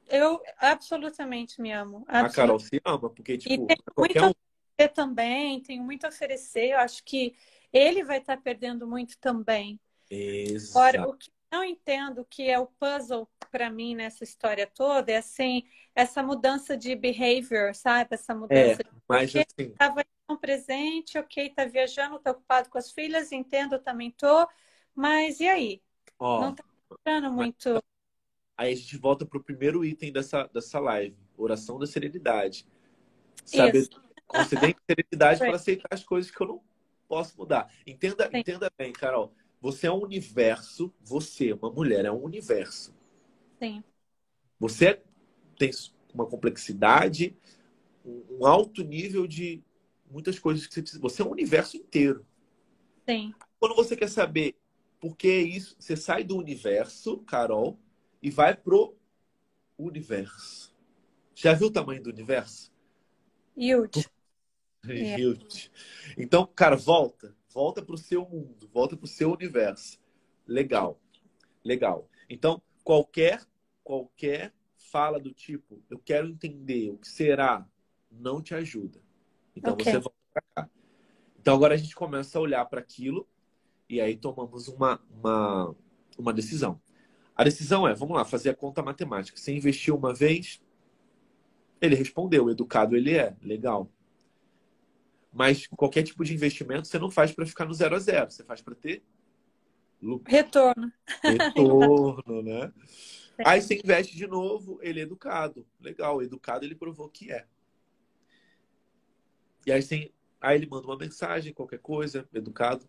[0.08, 1.98] Eu absolutamente me amo.
[2.08, 2.36] A Absolutamente.
[2.36, 4.28] Carol se ama, porque, E tipo, tem qualquer muito um.
[4.28, 4.32] a
[4.76, 6.72] oferecer também, tenho muito a oferecer.
[6.72, 7.36] Eu acho que
[7.72, 9.80] ele vai estar perdendo muito também.
[10.72, 11.10] Agora, Exato.
[11.10, 15.64] o que não entendo, que é o puzzle para mim nessa história toda, é assim,
[15.96, 18.10] essa mudança de behavior, sabe?
[18.12, 22.78] Essa mudança de Mas porque assim, estava tão presente, ok, tá viajando, tá ocupado com
[22.78, 24.48] as filhas, entendo, eu também tô,
[24.94, 25.82] mas e aí?
[26.20, 27.84] ó, Não tá mostrando muito.
[28.56, 32.68] aí a gente volta pro primeiro item dessa, dessa live: oração da serenidade.
[33.46, 34.02] Saber Isso.
[34.28, 36.64] conceder serenidade para aceitar as coisas que eu não
[37.08, 37.74] posso mudar.
[37.88, 38.38] Entenda, Sim.
[38.38, 39.34] entenda bem, Carol.
[39.62, 42.94] Você é um universo, você, uma mulher, é um universo.
[43.62, 43.84] Sim,
[44.60, 45.02] Você
[45.58, 45.72] tem
[46.14, 47.36] uma complexidade,
[48.06, 49.64] um alto nível de
[50.10, 51.02] muitas coisas que você precisa.
[51.02, 52.26] Você é um universo inteiro.
[53.08, 54.56] sim, Quando você quer saber
[55.00, 57.80] por que isso, você sai do universo, Carol,
[58.22, 58.96] e vai pro
[59.78, 60.76] universo.
[61.36, 62.72] Já viu o tamanho do universo?
[63.56, 64.06] huge.
[64.98, 65.16] É.
[65.18, 65.72] Huge.
[66.18, 67.36] Então, cara, volta.
[67.52, 68.70] Volta pro seu mundo.
[68.72, 70.00] Volta pro seu universo.
[70.48, 71.00] Legal.
[71.64, 72.08] Legal.
[72.30, 73.42] Então, qualquer,
[73.84, 77.68] qualquer fala do tipo, eu quero entender o que será,
[78.12, 79.02] não te ajuda.
[79.56, 79.86] Então, Ok.
[79.86, 80.70] você volta pra cá.
[81.40, 83.28] Então, agora a gente começa a olhar para aquilo
[83.88, 85.76] e aí tomamos uma, uma,
[86.18, 86.80] uma decisão.
[87.36, 89.38] A decisão é, vamos lá, fazer a conta matemática.
[89.38, 90.62] Você investiu uma vez,
[91.80, 93.90] ele respondeu, educado ele é, legal.
[95.32, 98.44] Mas qualquer tipo de investimento você não faz para ficar no zero a zero, você
[98.44, 99.04] faz para ter
[100.02, 100.92] lucro, Retorno.
[101.24, 102.74] retorno, né?
[103.46, 107.46] Aí você investe de novo, ele é educado, legal, educado ele provou que é.
[109.66, 110.12] E aí, você,
[110.42, 112.86] aí ele manda uma mensagem, qualquer coisa, educado.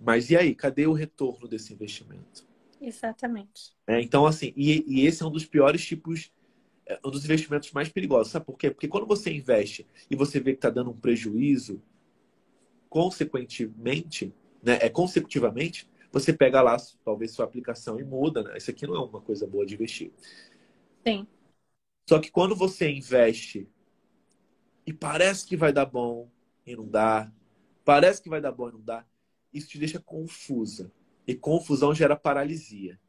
[0.00, 2.46] Mas e aí, cadê o retorno desse investimento?
[2.80, 3.72] Exatamente.
[3.86, 6.32] É, então, assim, e, e esse é um dos piores tipos,
[6.92, 8.32] é, um dos investimentos mais perigosos.
[8.32, 8.70] Sabe por quê?
[8.70, 11.82] Porque quando você investe e você vê que está dando um prejuízo,
[12.88, 18.58] consequentemente, né, é consecutivamente, você pega lá, talvez, sua aplicação e muda, né?
[18.58, 20.12] Isso aqui não é uma coisa boa de investir.
[21.06, 21.26] Sim.
[22.06, 23.66] Só que quando você investe
[24.86, 26.28] e parece que vai dar bom
[26.66, 27.32] e não dá,
[27.84, 29.06] parece que vai dar bom e não dá,
[29.54, 30.92] isso te deixa confusa.
[31.26, 33.00] E confusão gera paralisia.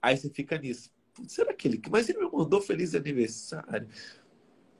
[0.00, 0.92] Aí você fica nisso.
[1.26, 1.82] Será que ele.
[1.90, 3.88] Mas ele me mandou feliz aniversário.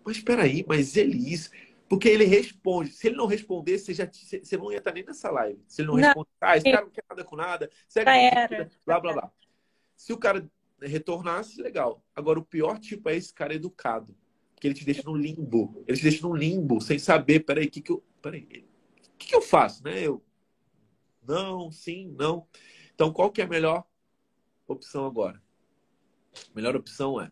[0.05, 1.51] Mas peraí, mas ele isso.
[1.89, 2.91] Porque ele responde.
[2.91, 5.61] Se ele não responder, você, já, você não ia estar nem nessa live.
[5.67, 6.03] Se ele não, Não.
[6.03, 8.71] responder, ah, esse cara não quer nada com nada, segue Já a era.
[8.87, 9.33] blá, blá, blá.
[9.95, 12.03] Se o cara retornasse, legal.
[12.17, 14.17] Agora, o pior tipo é esse cara educado.
[14.59, 15.85] Que ele te deixa no limbo.
[15.87, 18.03] Ele te deixa no limbo, sem saber, peraí, o que, que eu.
[18.23, 20.01] Peraí, o que, que eu faço, né?
[20.01, 20.25] Eu.
[21.27, 22.47] Não, sim, não.
[22.95, 23.85] Então, qual que é a melhor
[24.67, 25.41] opção agora?
[26.35, 27.31] A melhor opção é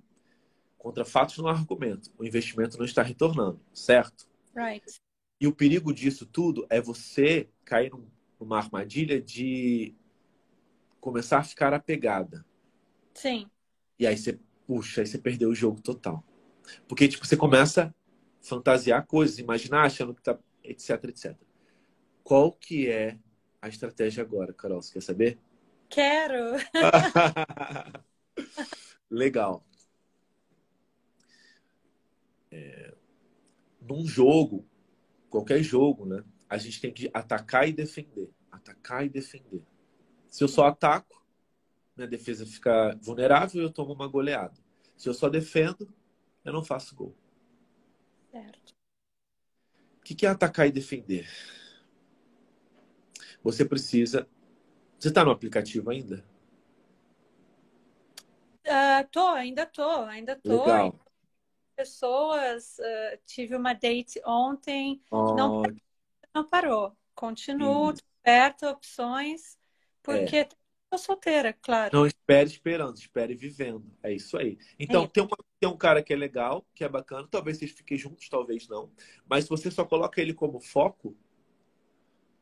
[0.79, 2.11] contra fatos no argumento.
[2.19, 4.29] O investimento não está retornando, certo?
[4.55, 5.01] Right.
[5.41, 8.09] E o perigo disso tudo é você cair num-
[8.39, 9.95] numa armadilha de
[11.01, 12.45] começar a ficar apegada.
[13.15, 13.51] Sim.
[13.99, 16.25] E aí você, puxa, aí você perdeu o jogo total.
[16.89, 21.37] Porque, tipo, você começa a fantasiar coisas, imaginar, achando que tá, etc, etc.
[22.23, 23.19] Qual que é
[23.61, 24.81] a estratégia agora, Carol?
[24.81, 25.39] Você quer saber?
[25.89, 26.57] Quero.
[29.11, 29.65] Legal.
[32.51, 32.95] É,
[33.81, 34.67] num jogo,
[35.29, 36.25] qualquer jogo, né?
[36.49, 38.31] A gente tem que atacar e defender.
[38.51, 39.63] Atacar e defender.
[40.29, 41.27] Se eu só ataco,
[41.97, 44.59] minha defesa fica vulnerável e eu tomo uma goleada.
[44.97, 45.93] Se eu só defendo,
[46.45, 47.17] eu não faço gol.
[48.31, 48.75] Certo.
[49.99, 51.29] O que é atacar e defender?
[53.43, 54.29] você precisa.
[54.99, 56.25] Você está no aplicativo ainda?
[58.71, 60.65] Uh, tô, ainda tô, ainda tô.
[60.65, 61.01] Legal.
[61.77, 65.61] Pessoas, uh, tive uma date ontem, Oh, não,
[66.35, 66.97] não parou.
[67.15, 68.03] Continuo Isso.
[68.25, 69.59] aberta opções,
[70.03, 70.47] porque
[70.91, 71.93] tô solteira, claro.
[71.93, 73.85] Não espere esperando, espere vivendo.
[74.03, 74.59] É isso aí.
[74.79, 75.09] Então, É.
[75.09, 77.27] tem, uma- tem um cara que é legal, que é bacana.
[77.31, 78.91] Talvez vocês fiquem juntos, talvez não.
[79.29, 81.17] Mas se você só coloca ele como foco,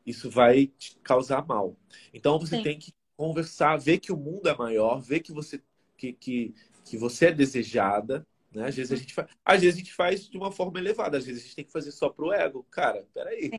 [0.05, 1.75] isso vai te causar mal.
[2.13, 2.63] Então, você Sim.
[2.63, 5.61] tem que conversar, ver que o mundo é maior, ver que você,
[5.99, 8.25] que, que, que você é desejada.
[8.53, 8.67] Né?
[8.67, 11.25] Às vezes a gente faz, às vezes a gente faz de uma forma elevada, às
[11.25, 12.65] vezes a gente tem que fazer só pro ego.
[12.71, 13.51] Cara, peraí.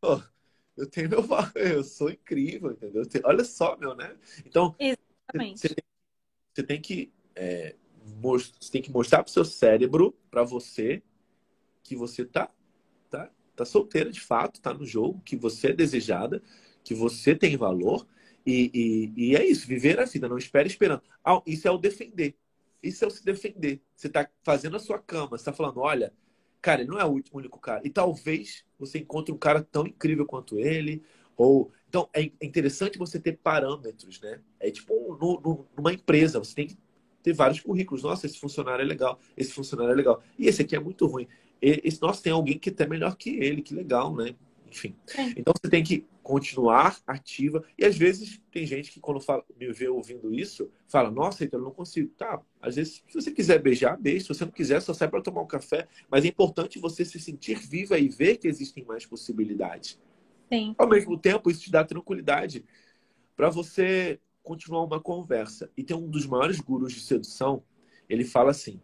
[0.00, 0.22] Pô,
[0.76, 3.02] eu tenho meu valor, eu sou incrível, entendeu?
[3.02, 4.16] Eu tenho- Olha só, meu, né?
[4.46, 5.60] Então, Exatamente.
[5.60, 5.84] você tem,
[6.54, 7.74] você tem que é,
[8.20, 11.02] você tem que mostrar pro seu cérebro, para você,
[11.82, 12.50] que você tá,
[13.10, 16.42] tá, tá solteira de fato, tá no jogo, que você é desejada,
[16.82, 18.06] que você tem valor.
[18.48, 18.70] E,
[19.16, 21.02] e, e é isso, viver a vida, não espere esperando.
[21.24, 22.34] Ah, isso é o defender.
[22.82, 23.80] Isso é o se defender.
[23.94, 26.12] Você tá fazendo a sua cama, você tá falando, olha,
[26.62, 27.82] cara, ele não é o único cara.
[27.84, 31.02] E talvez você encontre um cara tão incrível quanto ele,
[31.36, 34.40] ou então é interessante você ter parâmetros, né?
[34.60, 36.78] É tipo um- no- no- numa empresa, você tem que
[37.22, 38.02] ter vários currículos.
[38.02, 40.22] Nossa, esse funcionário é legal, esse funcionário é legal.
[40.38, 41.26] E esse aqui é muito ruim.
[41.60, 44.34] E- Esse, nossa, tem alguém que é até melhor que ele, que legal, né?
[44.70, 44.94] Enfim.
[45.06, 45.34] Sim.
[45.36, 47.64] Então você tem que continuar ativa.
[47.76, 51.58] E às vezes tem gente que quando fala, me vê ouvindo isso, fala, nossa, então
[51.58, 52.08] eu não consigo.
[52.16, 54.22] Tá, às vezes, se você quiser beijar, beije.
[54.22, 55.88] Se você não quiser, só sai para tomar um café.
[56.10, 59.98] Mas é importante você se sentir viva e ver que existem mais possibilidades.
[60.52, 60.74] Sim.
[60.76, 62.64] Ao mesmo tempo, isso te dá tranquilidade
[63.36, 65.70] para você continuar uma conversa.
[65.76, 67.62] E tem um dos maiores gurus de sedução,
[68.08, 68.80] ele fala assim,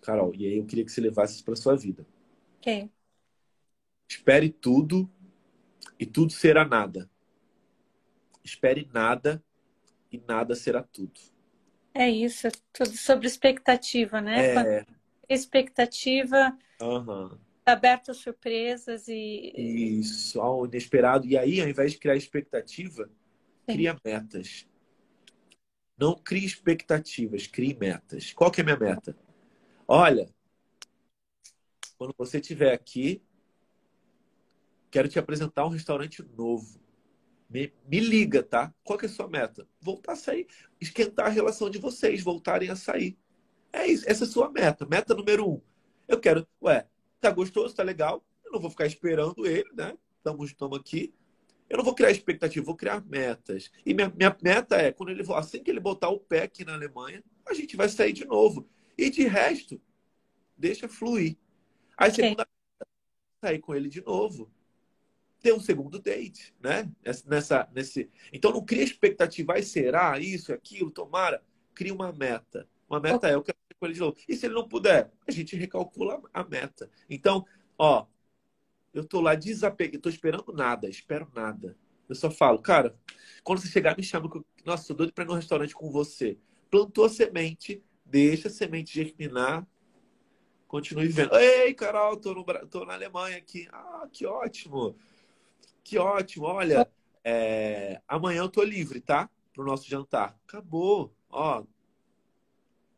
[0.00, 2.06] Carol, e aí eu queria que você levasse isso para sua vida.
[2.58, 2.90] Ok.
[4.08, 5.10] Espere tudo
[6.04, 7.10] e tudo será nada.
[8.44, 9.42] Espere nada
[10.12, 11.18] e nada será tudo.
[11.94, 14.80] É isso, tudo sobre expectativa, né?
[14.80, 14.86] É,
[15.30, 16.54] expectativa,
[17.64, 21.26] tá aberto a surpresas e Isso, ao inesperado.
[21.26, 23.72] E aí, ao invés de criar expectativa, Sim.
[23.72, 24.68] cria metas.
[25.96, 28.30] Não crie expectativas, crie metas.
[28.34, 29.16] Qual que é a minha meta?
[29.88, 30.28] Olha,
[31.96, 33.22] quando você estiver aqui,
[34.94, 36.80] quero te apresentar um restaurante novo.
[37.50, 38.72] Me, me liga, tá?
[38.84, 39.66] Qual que é a sua meta?
[39.80, 40.46] Voltar a sair,
[40.80, 43.18] esquentar a relação de vocês, voltarem a sair.
[43.72, 44.86] É isso, essa é a sua meta.
[44.86, 45.60] Meta número um.
[46.06, 46.86] Eu quero, ué,
[47.20, 48.24] tá gostoso, tá legal.
[48.44, 49.98] Eu não vou ficar esperando ele, né?
[50.18, 51.12] Estamos estamos aqui.
[51.68, 53.72] Eu não vou criar expectativa, vou criar metas.
[53.84, 56.74] E minha, minha meta é, quando ele assim que ele botar o pé aqui na
[56.74, 58.68] Alemanha, a gente vai sair de novo.
[58.96, 59.80] E de resto,
[60.56, 61.36] deixa fluir.
[61.98, 62.22] Aí Ok.
[62.22, 62.46] segunda
[63.42, 64.48] sair com ele de novo.
[65.44, 66.90] Ter um segundo date, né?
[67.26, 68.10] Nessa, nesse...
[68.32, 71.44] Então não cria expectativa, será isso, aquilo, tomara.
[71.74, 72.66] Cria uma meta.
[72.88, 73.42] Uma meta é, sair
[73.78, 74.16] com ele de novo.
[74.26, 76.90] E se ele não puder, a gente recalcula a meta.
[77.10, 77.44] Então,
[77.76, 78.06] ó,
[78.94, 81.76] eu tô lá desapegado, tô esperando nada, espero nada.
[82.08, 82.96] Eu só falo, cara,
[83.42, 84.30] quando você chegar, me chama.
[84.30, 86.38] que eu- Nossa, doido pra ir no restaurante com você.
[86.70, 89.66] Plantou a semente, deixa a semente germinar,
[90.66, 91.34] continue vivendo.
[91.36, 93.68] Ei, Carol, tô, no, tô na Alemanha aqui.
[93.70, 94.96] Ah, que ótimo.
[95.84, 96.46] Que ótimo.
[96.46, 96.90] Olha,
[97.22, 99.30] é, amanhã eu tô livre, tá?
[99.52, 100.38] Pro nosso jantar.
[100.46, 101.14] Acabou.
[101.30, 101.64] Ó,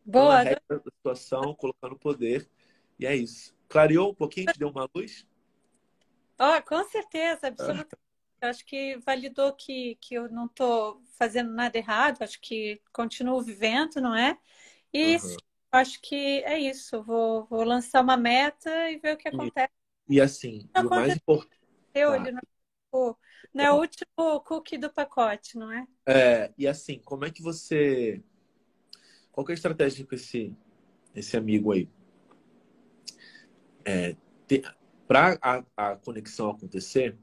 [0.04, 2.48] boa, regra da situação, colocando poder.
[2.98, 3.54] E é isso.
[3.68, 4.46] Clareou um pouquinho?
[4.46, 5.26] Te deu uma luz?
[6.38, 7.96] Ó, com certeza, absolutamente.
[8.40, 13.42] Eu acho que validou que, que eu não estou fazendo nada errado, acho que continuo
[13.42, 14.38] vivendo, não é?
[14.92, 15.36] E sim,
[15.72, 17.02] acho que é isso.
[17.02, 19.72] Vou, vou lançar uma meta e ver o que acontece.
[20.08, 21.58] E assim, e o mais importante.
[22.04, 22.55] Tá.
[22.96, 23.16] Ele não é, o,
[23.54, 25.86] não é o último cookie do pacote, não é?
[26.06, 28.22] É, e assim, como é que você.
[29.32, 30.54] Qual que é a estratégia com esse,
[31.14, 31.88] esse amigo aí?
[33.84, 34.16] É,
[35.06, 37.16] Para a, a conexão acontecer,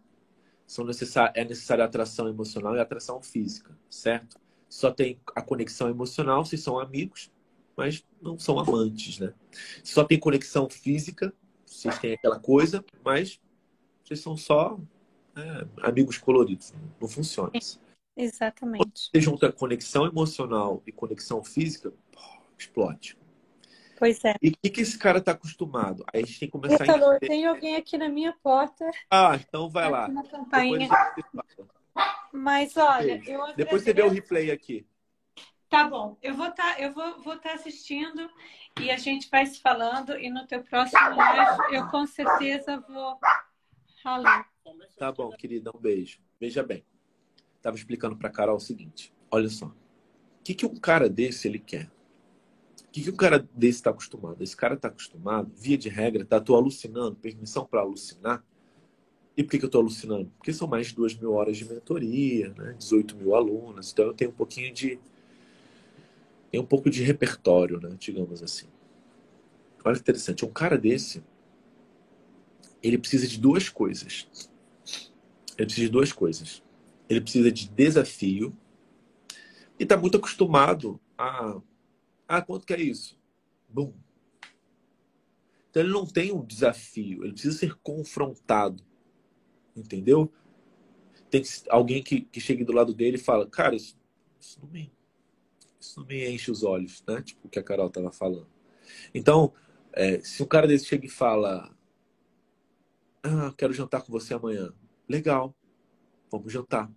[0.65, 4.39] são necessar, é necessária atração emocional e atração física, certo?
[4.69, 7.31] Só tem a conexão emocional se são amigos,
[7.75, 9.33] mas não são amantes, né?
[9.83, 11.33] Só tem conexão física,
[11.65, 13.39] vocês têm aquela coisa, mas
[14.03, 14.79] vocês são só
[15.35, 16.73] é, amigos coloridos.
[16.99, 17.81] Não funciona isso.
[18.15, 19.09] Exatamente.
[19.11, 22.19] Você junta conexão emocional e conexão física, pô,
[22.57, 23.17] explode.
[23.97, 24.35] Pois é.
[24.41, 26.03] E o que, que esse cara tá acostumado?
[26.13, 27.27] Aí a gente tem que começar a Falou, entender.
[27.27, 30.07] tem alguém aqui na minha porta, Ah, então vai lá.
[30.07, 30.89] na campainha.
[30.91, 31.43] a.
[32.31, 34.85] Mas olha, eu Depois você vê o replay aqui.
[35.69, 38.29] Tá bom, eu vou estar eu vou, vou tá assistindo
[38.79, 43.17] e a gente vai se falando e no teu próximo live eu com certeza vou
[44.03, 44.52] ralar.
[44.97, 45.71] Tá bom, querida.
[45.75, 46.19] Um beijo.
[46.39, 46.85] Veja bem.
[47.57, 49.73] estava explicando para Carol o seguinte: olha só, o
[50.43, 51.91] que, que um cara desse ele quer?
[52.85, 54.41] O que, que um cara desse está acostumado?
[54.41, 56.39] Esse cara está acostumado, via de regra, tá?
[56.39, 58.43] Tô alucinando, permissão para alucinar.
[59.35, 60.31] E por que, que eu estou alucinando?
[60.37, 62.75] Porque são mais de 2 mil horas de mentoria, né?
[62.77, 64.99] 18 mil alunos, então eu tenho um pouquinho de.
[66.51, 67.95] Tem um pouco de repertório, né?
[67.97, 68.67] Digamos assim.
[69.83, 70.45] Olha que interessante.
[70.45, 71.23] Um cara desse,
[72.81, 74.27] ele precisa de duas coisas.
[75.57, 76.63] Ele precisa de duas coisas.
[77.09, 78.55] Ele precisa de desafio
[79.79, 81.61] e está muito acostumado a.
[82.27, 83.19] Ah, quanto que é isso?
[83.67, 83.93] Bum.
[85.69, 88.83] Então ele não tem um desafio, ele precisa ser confrontado.
[89.75, 90.31] Entendeu?
[91.29, 93.97] Tem alguém que, que chegue do lado dele e fala, cara, isso,
[94.39, 94.93] isso, não me,
[95.79, 97.23] isso não me enche os olhos, né?
[97.23, 98.47] Tipo o que a Carol estava falando.
[99.15, 99.51] Então,
[99.93, 101.75] é, se um cara desse chega e fala,
[103.23, 104.71] ah, quero jantar com você amanhã.
[105.07, 105.55] Legal,
[106.31, 106.91] vamos jantar.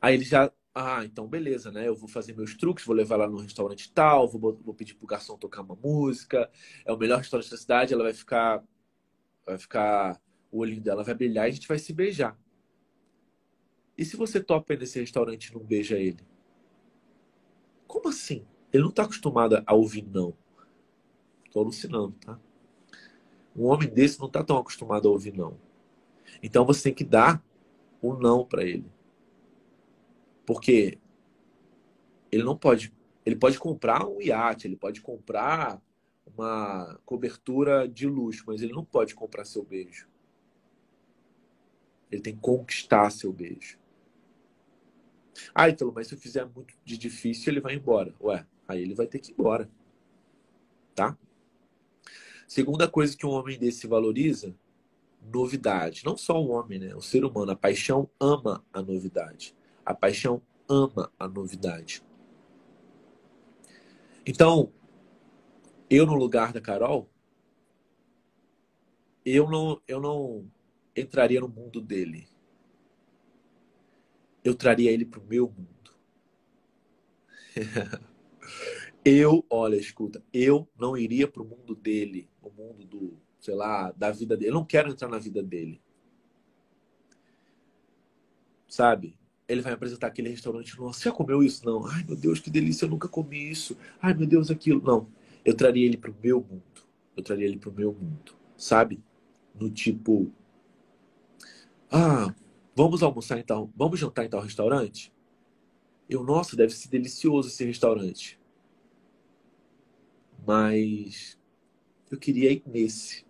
[0.00, 1.88] Aí ele já, ah, então beleza, né?
[1.88, 5.06] Eu vou fazer meus truques, vou levar lá no restaurante tal, vou, vou pedir pro
[5.06, 6.50] garçom tocar uma música.
[6.84, 8.62] É o melhor restaurante da cidade, ela vai ficar,
[9.46, 10.20] vai ficar
[10.54, 12.38] o olhinho dela vai brilhar e a gente vai se beijar.
[13.98, 16.24] E se você topa nesse restaurante e não beija ele?
[17.88, 18.46] Como assim?
[18.72, 20.32] Ele não está acostumado a ouvir não.
[21.44, 22.38] Estou alucinando, tá?
[23.56, 25.56] Um homem desse não está tão acostumado a ouvir não.
[26.42, 27.42] Então você tem que dar
[28.00, 28.90] o um não para ele.
[30.46, 30.98] Porque
[32.30, 32.92] ele não pode.
[33.24, 35.80] Ele pode comprar um iate, ele pode comprar
[36.26, 40.08] uma cobertura de luxo, mas ele não pode comprar seu beijo.
[42.10, 43.78] Ele tem que conquistar seu beijo.
[45.54, 48.14] Ah, então, mas se eu fizer muito de difícil, ele vai embora.
[48.20, 49.70] Ué, aí ele vai ter que ir embora.
[50.94, 51.16] Tá?
[52.46, 54.54] Segunda coisa que um homem desse valoriza,
[55.24, 56.04] novidade.
[56.04, 56.94] Não só o homem, né?
[56.94, 59.54] O ser humano, a paixão ama a novidade.
[59.84, 62.02] A paixão ama a novidade.
[64.26, 64.72] Então,
[65.90, 67.10] eu no lugar da Carol,
[69.24, 70.50] eu não, eu não
[70.96, 72.28] entraria no mundo dele.
[74.42, 75.94] Eu traria ele para o meu mundo.
[79.04, 83.92] eu, olha, escuta, eu não iria para o mundo dele, o mundo do, sei lá,
[83.92, 84.50] da vida dele.
[84.50, 85.82] Eu não quero entrar na vida dele.
[88.66, 89.18] Sabe?
[89.46, 90.78] Ele vai apresentar aquele restaurante.
[90.78, 91.66] Nossa, você já comeu isso?
[91.66, 91.86] Não.
[91.86, 93.76] Ai, meu Deus, que delícia, eu nunca comi isso.
[94.00, 94.80] Ai, meu Deus, aquilo.
[94.82, 95.06] Não.
[95.44, 96.62] Eu traria ele para o meu mundo.
[97.14, 98.32] Eu traria ele para o meu mundo.
[98.56, 98.98] Sabe?
[99.54, 100.32] No tipo,
[101.90, 102.34] ah,
[102.74, 105.12] vamos almoçar então, vamos jantar em tal restaurante?
[106.08, 108.40] Eu, nossa, deve ser delicioso esse restaurante.
[110.46, 111.38] Mas
[112.10, 113.24] eu queria ir nesse.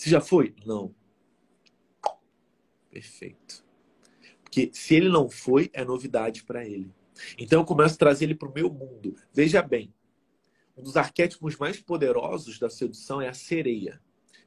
[0.00, 0.54] Você já foi?
[0.64, 0.94] Não.
[2.88, 3.62] Perfeito.
[4.42, 6.90] Porque se ele não foi, é novidade para ele.
[7.38, 9.14] Então eu começo a trazer ele para o meu mundo.
[9.30, 9.92] Veja bem,
[10.74, 14.00] um dos arquétipos mais poderosos da sedução é a sereia.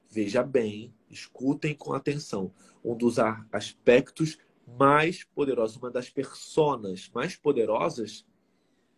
[0.09, 2.51] Veja bem, escutem com atenção.
[2.83, 3.19] Um dos
[3.51, 8.25] aspectos mais poderosos, uma das personas mais poderosas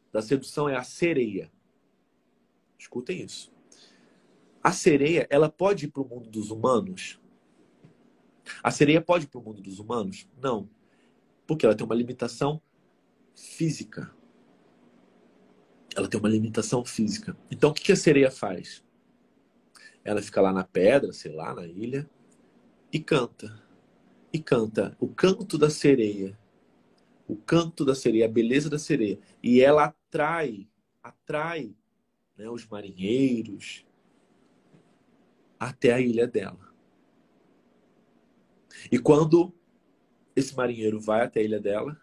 [0.09, 1.51] da sedução é a sereia.
[2.79, 3.54] Escutem isso.
[4.65, 7.21] A sereia, ela pode ir para o mundo dos humanos?
[8.63, 10.28] A sereia pode ir para o mundo dos humanos?
[10.41, 10.67] Não.
[11.45, 12.60] Porque ela tem uma limitação
[13.36, 14.12] física.
[15.95, 17.38] Ela tem uma limitação física.
[17.51, 18.84] Então, o que a sereia faz?
[20.04, 22.10] Ela fica lá na pedra, sei lá, na ilha,
[22.91, 23.62] e canta.
[24.34, 26.36] E canta o canto da sereia.
[27.28, 29.19] O canto da sereia, a beleza da sereia.
[29.43, 30.67] E ela atrai,
[31.04, 31.75] atrai
[32.36, 33.86] né, os marinheiros
[35.65, 36.73] até a ilha dela.
[38.91, 39.54] E quando
[40.36, 41.99] esse marinheiro vai até a ilha dela,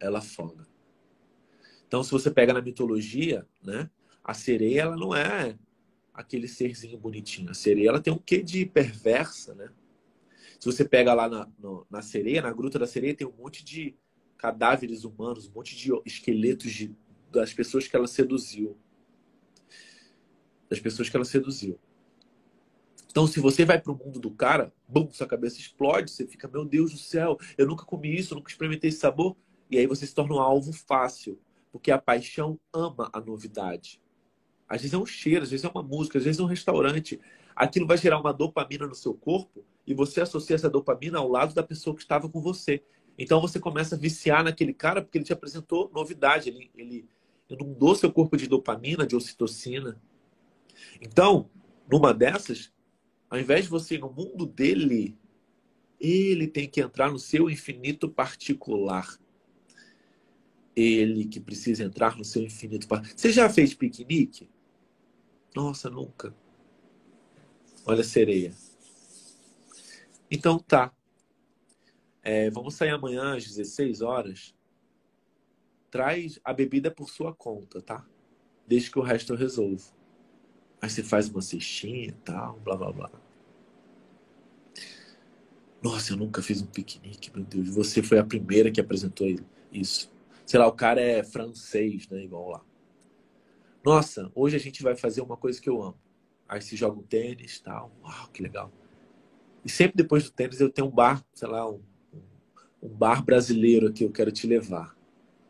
[0.00, 0.66] ela afoga.
[1.86, 3.90] Então, se você pega na mitologia, né,
[4.22, 5.58] a sereia ela não é
[6.12, 7.50] aquele serzinho bonitinho.
[7.50, 9.70] A sereia ela tem um quê de perversa, né?
[10.58, 13.64] Se você pega lá na, no, na sereia, na gruta da sereia, tem um monte
[13.64, 13.96] de
[14.36, 16.94] cadáveres humanos, um monte de esqueletos de,
[17.30, 18.76] das pessoas que ela seduziu.
[20.68, 21.78] Das pessoas que ela seduziu.
[23.10, 26.46] Então, se você vai para o mundo do cara, bum, sua cabeça explode, você fica,
[26.46, 29.36] meu Deus do céu, eu nunca comi isso, eu nunca experimentei esse sabor.
[29.70, 31.38] E aí você se torna um alvo fácil,
[31.72, 34.00] porque a paixão ama a novidade.
[34.68, 37.18] Às vezes é um cheiro, às vezes é uma música, às vezes é um restaurante.
[37.56, 41.54] Aquilo vai gerar uma dopamina no seu corpo e você associa essa dopamina ao lado
[41.54, 42.82] da pessoa que estava com você.
[43.18, 47.08] Então você começa a viciar naquele cara porque ele te apresentou novidade, ele, ele
[47.48, 50.00] inundou seu corpo de dopamina, de ocitocina.
[51.00, 51.50] Então,
[51.90, 52.72] numa dessas,
[53.30, 55.16] ao invés de você ir no mundo dele,
[56.00, 59.18] Ele tem que entrar no seu infinito particular.
[60.74, 63.18] Ele que precisa entrar no seu infinito particular.
[63.18, 64.48] Você já fez piquenique?
[65.54, 66.34] Nossa, nunca.
[67.84, 68.54] Olha a sereia.
[70.30, 70.92] Então tá.
[72.22, 74.54] É, vamos sair amanhã às 16 horas.
[75.90, 78.06] Traz a bebida por sua conta, tá?
[78.66, 79.97] Desde que o resto eu resolvo.
[80.80, 83.10] Aí você faz uma cestinha e tal, blá blá blá.
[85.82, 87.68] Nossa, eu nunca fiz um piquenique, meu Deus.
[87.70, 89.26] Você foi a primeira que apresentou
[89.72, 90.10] isso.
[90.44, 92.22] Sei lá, o cara é francês, né?
[92.22, 92.64] Igual lá.
[93.84, 95.98] Nossa, hoje a gente vai fazer uma coisa que eu amo.
[96.48, 97.92] Aí se joga um tênis tal.
[98.02, 98.72] Uau, que legal.
[99.64, 101.80] E sempre depois do tênis eu tenho um bar, sei lá, um,
[102.82, 104.96] um bar brasileiro que eu quero te levar.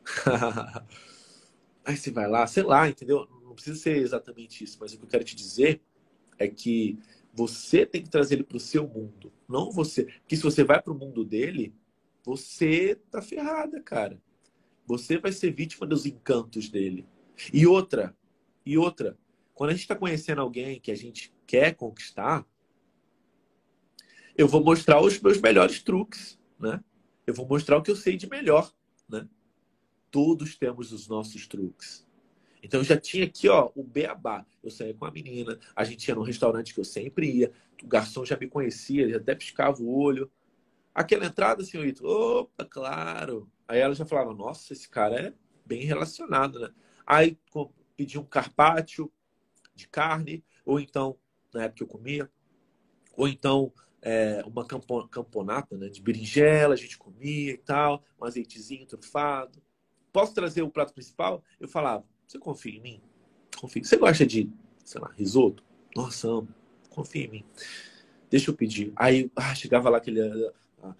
[1.84, 3.26] Aí você vai lá, sei lá, entendeu?
[3.58, 5.82] Precisa ser exatamente isso, mas o que eu quero te dizer
[6.38, 6.96] é que
[7.34, 10.04] você tem que trazer ele para o seu mundo, não você.
[10.04, 11.74] Porque se você vai para o mundo dele,
[12.24, 14.22] você tá ferrada, cara.
[14.86, 17.04] Você vai ser vítima dos encantos dele.
[17.52, 18.16] E outra,
[18.64, 19.18] e outra,
[19.52, 22.46] quando a gente está conhecendo alguém que a gente quer conquistar,
[24.36, 26.80] eu vou mostrar os meus melhores truques, né?
[27.26, 28.72] Eu vou mostrar o que eu sei de melhor,
[29.08, 29.28] né?
[30.12, 32.06] Todos temos os nossos truques.
[32.62, 34.44] Então eu já tinha aqui, ó, o beabá.
[34.62, 37.52] Eu saía com a menina, a gente ia num restaurante que eu sempre ia,
[37.82, 40.30] o garçom já me conhecia, já até piscava o olho.
[40.94, 43.50] Aquela entrada, senhorito, opa, claro.
[43.66, 45.34] Aí ela já falava, nossa, esse cara é
[45.64, 46.70] bem relacionado, né?
[47.06, 47.38] Aí
[47.96, 49.12] pedi um carpaccio
[49.74, 51.16] de carne, ou então,
[51.54, 52.30] na época eu comia,
[53.16, 58.86] ou então é, uma camponata né, de berinjela, a gente comia e tal, um azeitezinho
[58.86, 59.62] trufado.
[60.12, 61.42] Posso trazer o prato principal?
[61.60, 63.00] Eu falava, você confia em mim?
[63.58, 63.82] Confia.
[63.82, 64.52] Você gosta de,
[64.84, 65.64] sei lá, risoto?
[65.96, 66.48] Nossa, amo.
[66.90, 67.44] Confia em mim.
[68.30, 68.92] Deixa eu pedir.
[68.94, 70.20] Aí ah, chegava lá aquele
[70.82, 70.94] ah,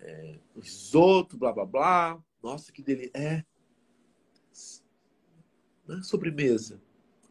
[0.00, 2.18] é, risoto, blá blá blá.
[2.42, 3.12] Nossa, que delícia.
[3.14, 3.44] É.
[5.86, 6.02] Né?
[6.02, 6.80] Sobremesa.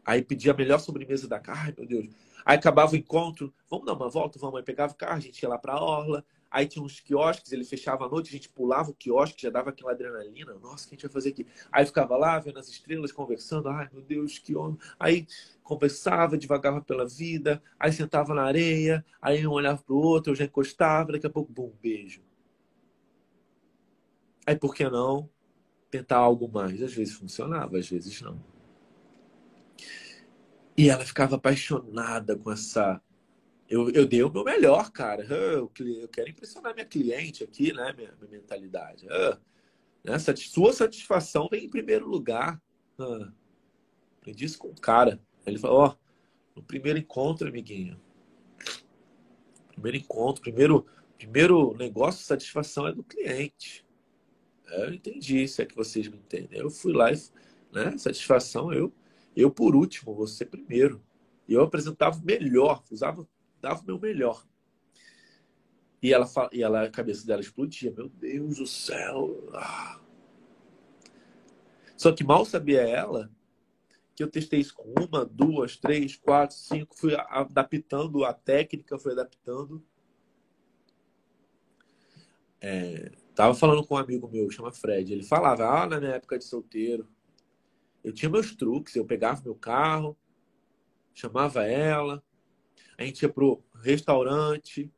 [0.04, 2.08] Aí pedia a melhor sobremesa da carne, meu Deus.
[2.44, 4.56] Aí acabava o encontro, vamos dar uma volta, vamos.
[4.56, 6.24] Aí pegava o carro, a gente ia lá pra orla.
[6.52, 9.70] Aí tinha uns quiosques, ele fechava à noite, a gente pulava o quiosque, já dava
[9.70, 10.52] aquela adrenalina.
[10.54, 11.46] Nossa, o que a gente vai fazer aqui?
[11.72, 13.70] Aí ficava lá, vendo as estrelas, conversando.
[13.70, 14.78] Ai, meu Deus, que homem.
[15.00, 15.26] Aí
[15.62, 17.62] conversava, devagava pela vida.
[17.80, 19.02] Aí sentava na areia.
[19.20, 21.12] Aí um olhava pro outro, eu já encostava.
[21.12, 22.22] Daqui a pouco, bum, beijo.
[24.46, 25.30] Aí por que não
[25.90, 26.82] tentar algo mais?
[26.82, 28.38] Às vezes funcionava, às vezes não.
[30.76, 33.00] E ela ficava apaixonada com essa.
[33.72, 35.24] Eu, eu dei o meu melhor, cara.
[35.24, 37.90] Eu, eu quero impressionar minha cliente aqui, né?
[37.96, 39.06] Minha, minha mentalidade.
[39.06, 39.40] Uh,
[40.04, 40.18] né?
[40.36, 42.60] Sua satisfação vem em primeiro lugar.
[42.98, 43.32] Uh,
[44.20, 45.18] aprendi isso com o cara.
[45.46, 45.96] Ele falou: Ó, oh,
[46.56, 47.98] no primeiro encontro, amiguinho.
[49.68, 53.86] Primeiro encontro, primeiro, primeiro negócio, satisfação é do cliente.
[54.66, 56.60] É, eu entendi, se é que vocês me entendem.
[56.60, 57.18] Eu fui lá e,
[57.72, 57.96] né?
[57.96, 58.92] Satisfação, eu
[59.34, 61.02] eu por último, você primeiro.
[61.48, 63.26] E eu apresentava melhor, usava,
[63.62, 64.44] dava o meu melhor.
[66.02, 67.92] E ela, e ela, a cabeça dela explodia.
[67.92, 69.48] Meu Deus do céu.
[69.54, 70.00] Ah.
[71.96, 73.30] Só que mal sabia ela
[74.14, 76.96] que eu testei isso com uma, duas, três, quatro, cinco.
[76.98, 79.82] Fui adaptando a técnica, fui adaptando.
[82.60, 85.12] É, tava falando com um amigo meu, chama Fred.
[85.12, 87.08] Ele falava, ah, na minha época de solteiro,
[88.02, 90.16] eu tinha meus truques, eu pegava meu carro,
[91.14, 92.22] chamava ela,
[93.02, 94.90] a gente ia pro restaurante,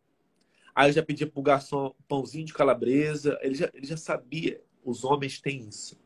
[0.74, 5.04] aí eu já pedia pro garçom pãozinho de calabresa, ele já, ele já sabia, os
[5.04, 5.98] homens têm isso.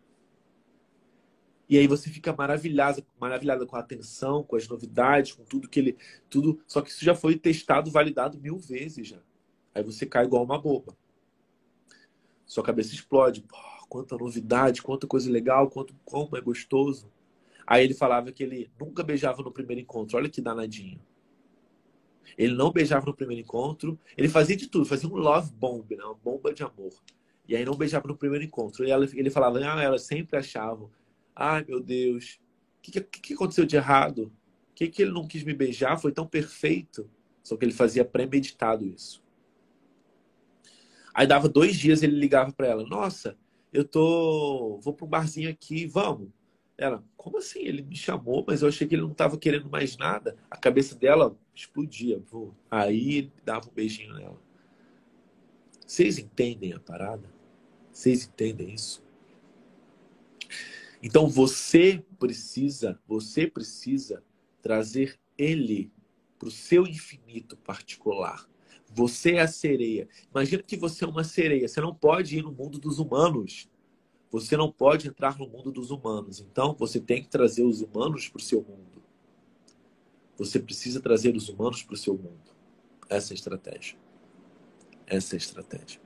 [1.68, 5.78] E aí você fica maravilhada, maravilhada com a atenção, com as novidades, com tudo que
[5.78, 5.98] ele.
[6.30, 9.18] tudo Só que isso já foi testado, validado mil vezes já.
[9.74, 10.96] Aí você cai igual uma boba.
[12.46, 13.42] Sua cabeça explode.
[13.42, 17.12] Pô, quanta novidade, quanta coisa legal, quanto como é gostoso.
[17.66, 20.16] Aí ele falava que ele nunca beijava no primeiro encontro.
[20.16, 20.98] Olha que danadinho.
[22.36, 23.98] Ele não beijava no primeiro encontro.
[24.16, 26.04] Ele fazia de tudo, fazia um love bomb, né?
[26.04, 26.92] uma bomba de amor.
[27.46, 28.84] E aí não beijava no primeiro encontro.
[28.84, 30.90] E ela, ele falava, ah, sempre achavam,
[31.34, 32.38] ai meu Deus,
[32.78, 34.32] o que, que, que, aconteceu de errado?
[34.70, 35.98] O que, que ele não quis me beijar?
[35.98, 37.08] Foi tão perfeito.
[37.42, 39.22] Só que ele fazia premeditado isso.
[41.14, 43.36] Aí dava dois dias ele ligava para ela, nossa,
[43.72, 46.28] eu tô, vou para um barzinho aqui, vamos.
[46.78, 47.58] Ela, como assim?
[47.58, 50.36] Ele me chamou, mas eu achei que ele não estava querendo mais nada.
[50.48, 52.20] A cabeça dela explodia.
[52.30, 52.54] Pô.
[52.70, 54.40] Aí dava um beijinho nela.
[55.84, 57.28] Vocês entendem a parada?
[57.90, 59.02] Vocês entendem isso?
[61.02, 64.22] Então você precisa, você precisa
[64.62, 65.92] trazer ele
[66.38, 68.48] para o seu infinito particular.
[68.86, 70.08] Você é a sereia.
[70.30, 71.66] Imagina que você é uma sereia.
[71.66, 73.68] Você não pode ir no mundo dos humanos.
[74.30, 76.40] Você não pode entrar no mundo dos humanos.
[76.40, 79.02] Então, você tem que trazer os humanos para o seu mundo.
[80.36, 82.52] Você precisa trazer os humanos para o seu mundo.
[83.08, 83.98] Essa é a estratégia.
[85.06, 86.00] Essa é a estratégia.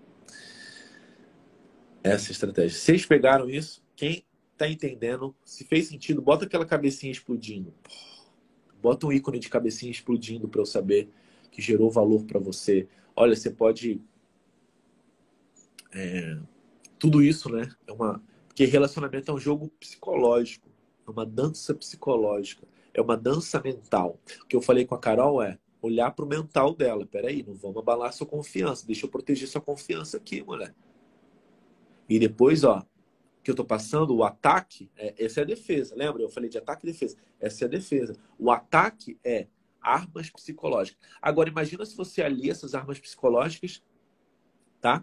[2.03, 2.79] Essa é a estratégia.
[2.79, 3.83] Vocês pegaram isso?
[3.97, 5.35] Quem está entendendo?
[5.45, 7.75] Se fez sentido, bota aquela cabecinha explodindo.
[8.81, 11.11] Bota um ícone de cabecinha explodindo para eu saber
[11.51, 12.89] que gerou valor para você.
[13.15, 14.01] Olha, você pode.
[15.93, 16.39] É,
[17.03, 17.69] tudo isso, né?
[17.85, 20.69] É uma porque relacionamento é um jogo psicológico,
[21.05, 24.21] é uma dança psicológica, é uma dança mental.
[24.43, 27.05] O que eu falei com a Carol é olhar para o mental dela.
[27.05, 28.87] Peraí, não vamos abalar sua confiança.
[28.87, 30.73] Deixa eu proteger sua confiança aqui, mulher.
[32.09, 32.87] E depois, ó,
[33.43, 35.97] que eu tô passando, o ataque, é, essa é a defesa.
[35.97, 36.23] Lembra?
[36.23, 37.17] Eu falei de ataque e defesa.
[37.41, 38.17] Essa é a defesa.
[38.39, 39.49] O ataque é
[39.81, 41.01] armas psicológicas.
[41.21, 43.83] Agora, imagina se você alia essas armas psicológicas,
[44.81, 45.03] tá?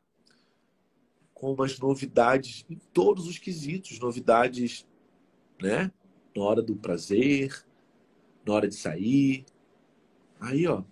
[1.39, 4.85] Com umas novidades em todos os quesitos, novidades,
[5.61, 5.89] né?
[6.35, 7.65] Na hora do prazer,
[8.45, 9.45] na hora de sair.
[10.37, 10.83] Aí, ó.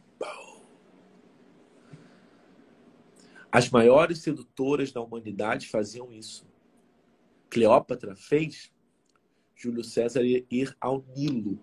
[3.52, 6.48] As maiores sedutoras da humanidade faziam isso.
[7.50, 8.72] Cleópatra fez
[9.54, 11.60] Júlio César ir ao Nilo,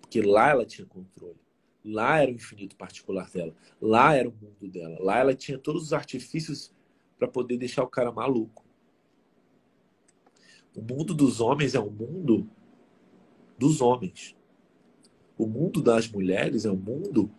[0.00, 1.38] porque lá ela tinha controle.
[1.84, 3.54] Lá era o infinito particular dela.
[3.80, 4.96] Lá era o mundo dela.
[5.00, 6.72] Lá ela tinha todos os artifícios
[7.18, 8.64] para poder deixar o cara maluco.
[10.74, 12.48] O mundo dos homens é um mundo
[13.58, 14.36] dos homens.
[15.36, 17.30] O mundo das mulheres é um mundo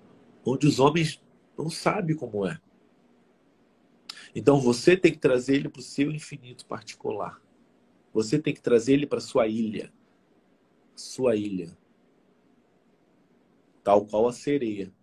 [0.46, 1.22] onde os homens
[1.58, 2.60] não sabem como é.
[4.36, 7.42] Então você tem que trazer ele para o seu infinito particular.
[8.14, 9.92] Você tem que trazer ele para sua ilha.
[10.96, 11.78] Sua ilha.
[13.84, 14.94] Tal qual a sereia.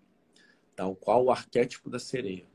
[0.75, 2.47] Tal qual o arquétipo da sereia.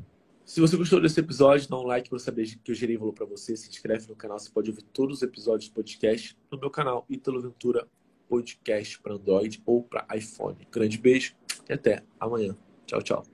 [0.52, 3.26] Se você gostou desse episódio, dá um like para saber que eu gerei valor para
[3.26, 3.56] você.
[3.56, 7.06] Se inscreve no canal, você pode ouvir todos os episódios do podcast no meu canal
[7.10, 7.88] Ítalo Ventura
[8.28, 10.58] Podcast para Android ou para iPhone.
[10.70, 11.36] Grande beijo
[11.70, 12.54] e até amanhã.
[12.86, 13.32] Tchau, tchau.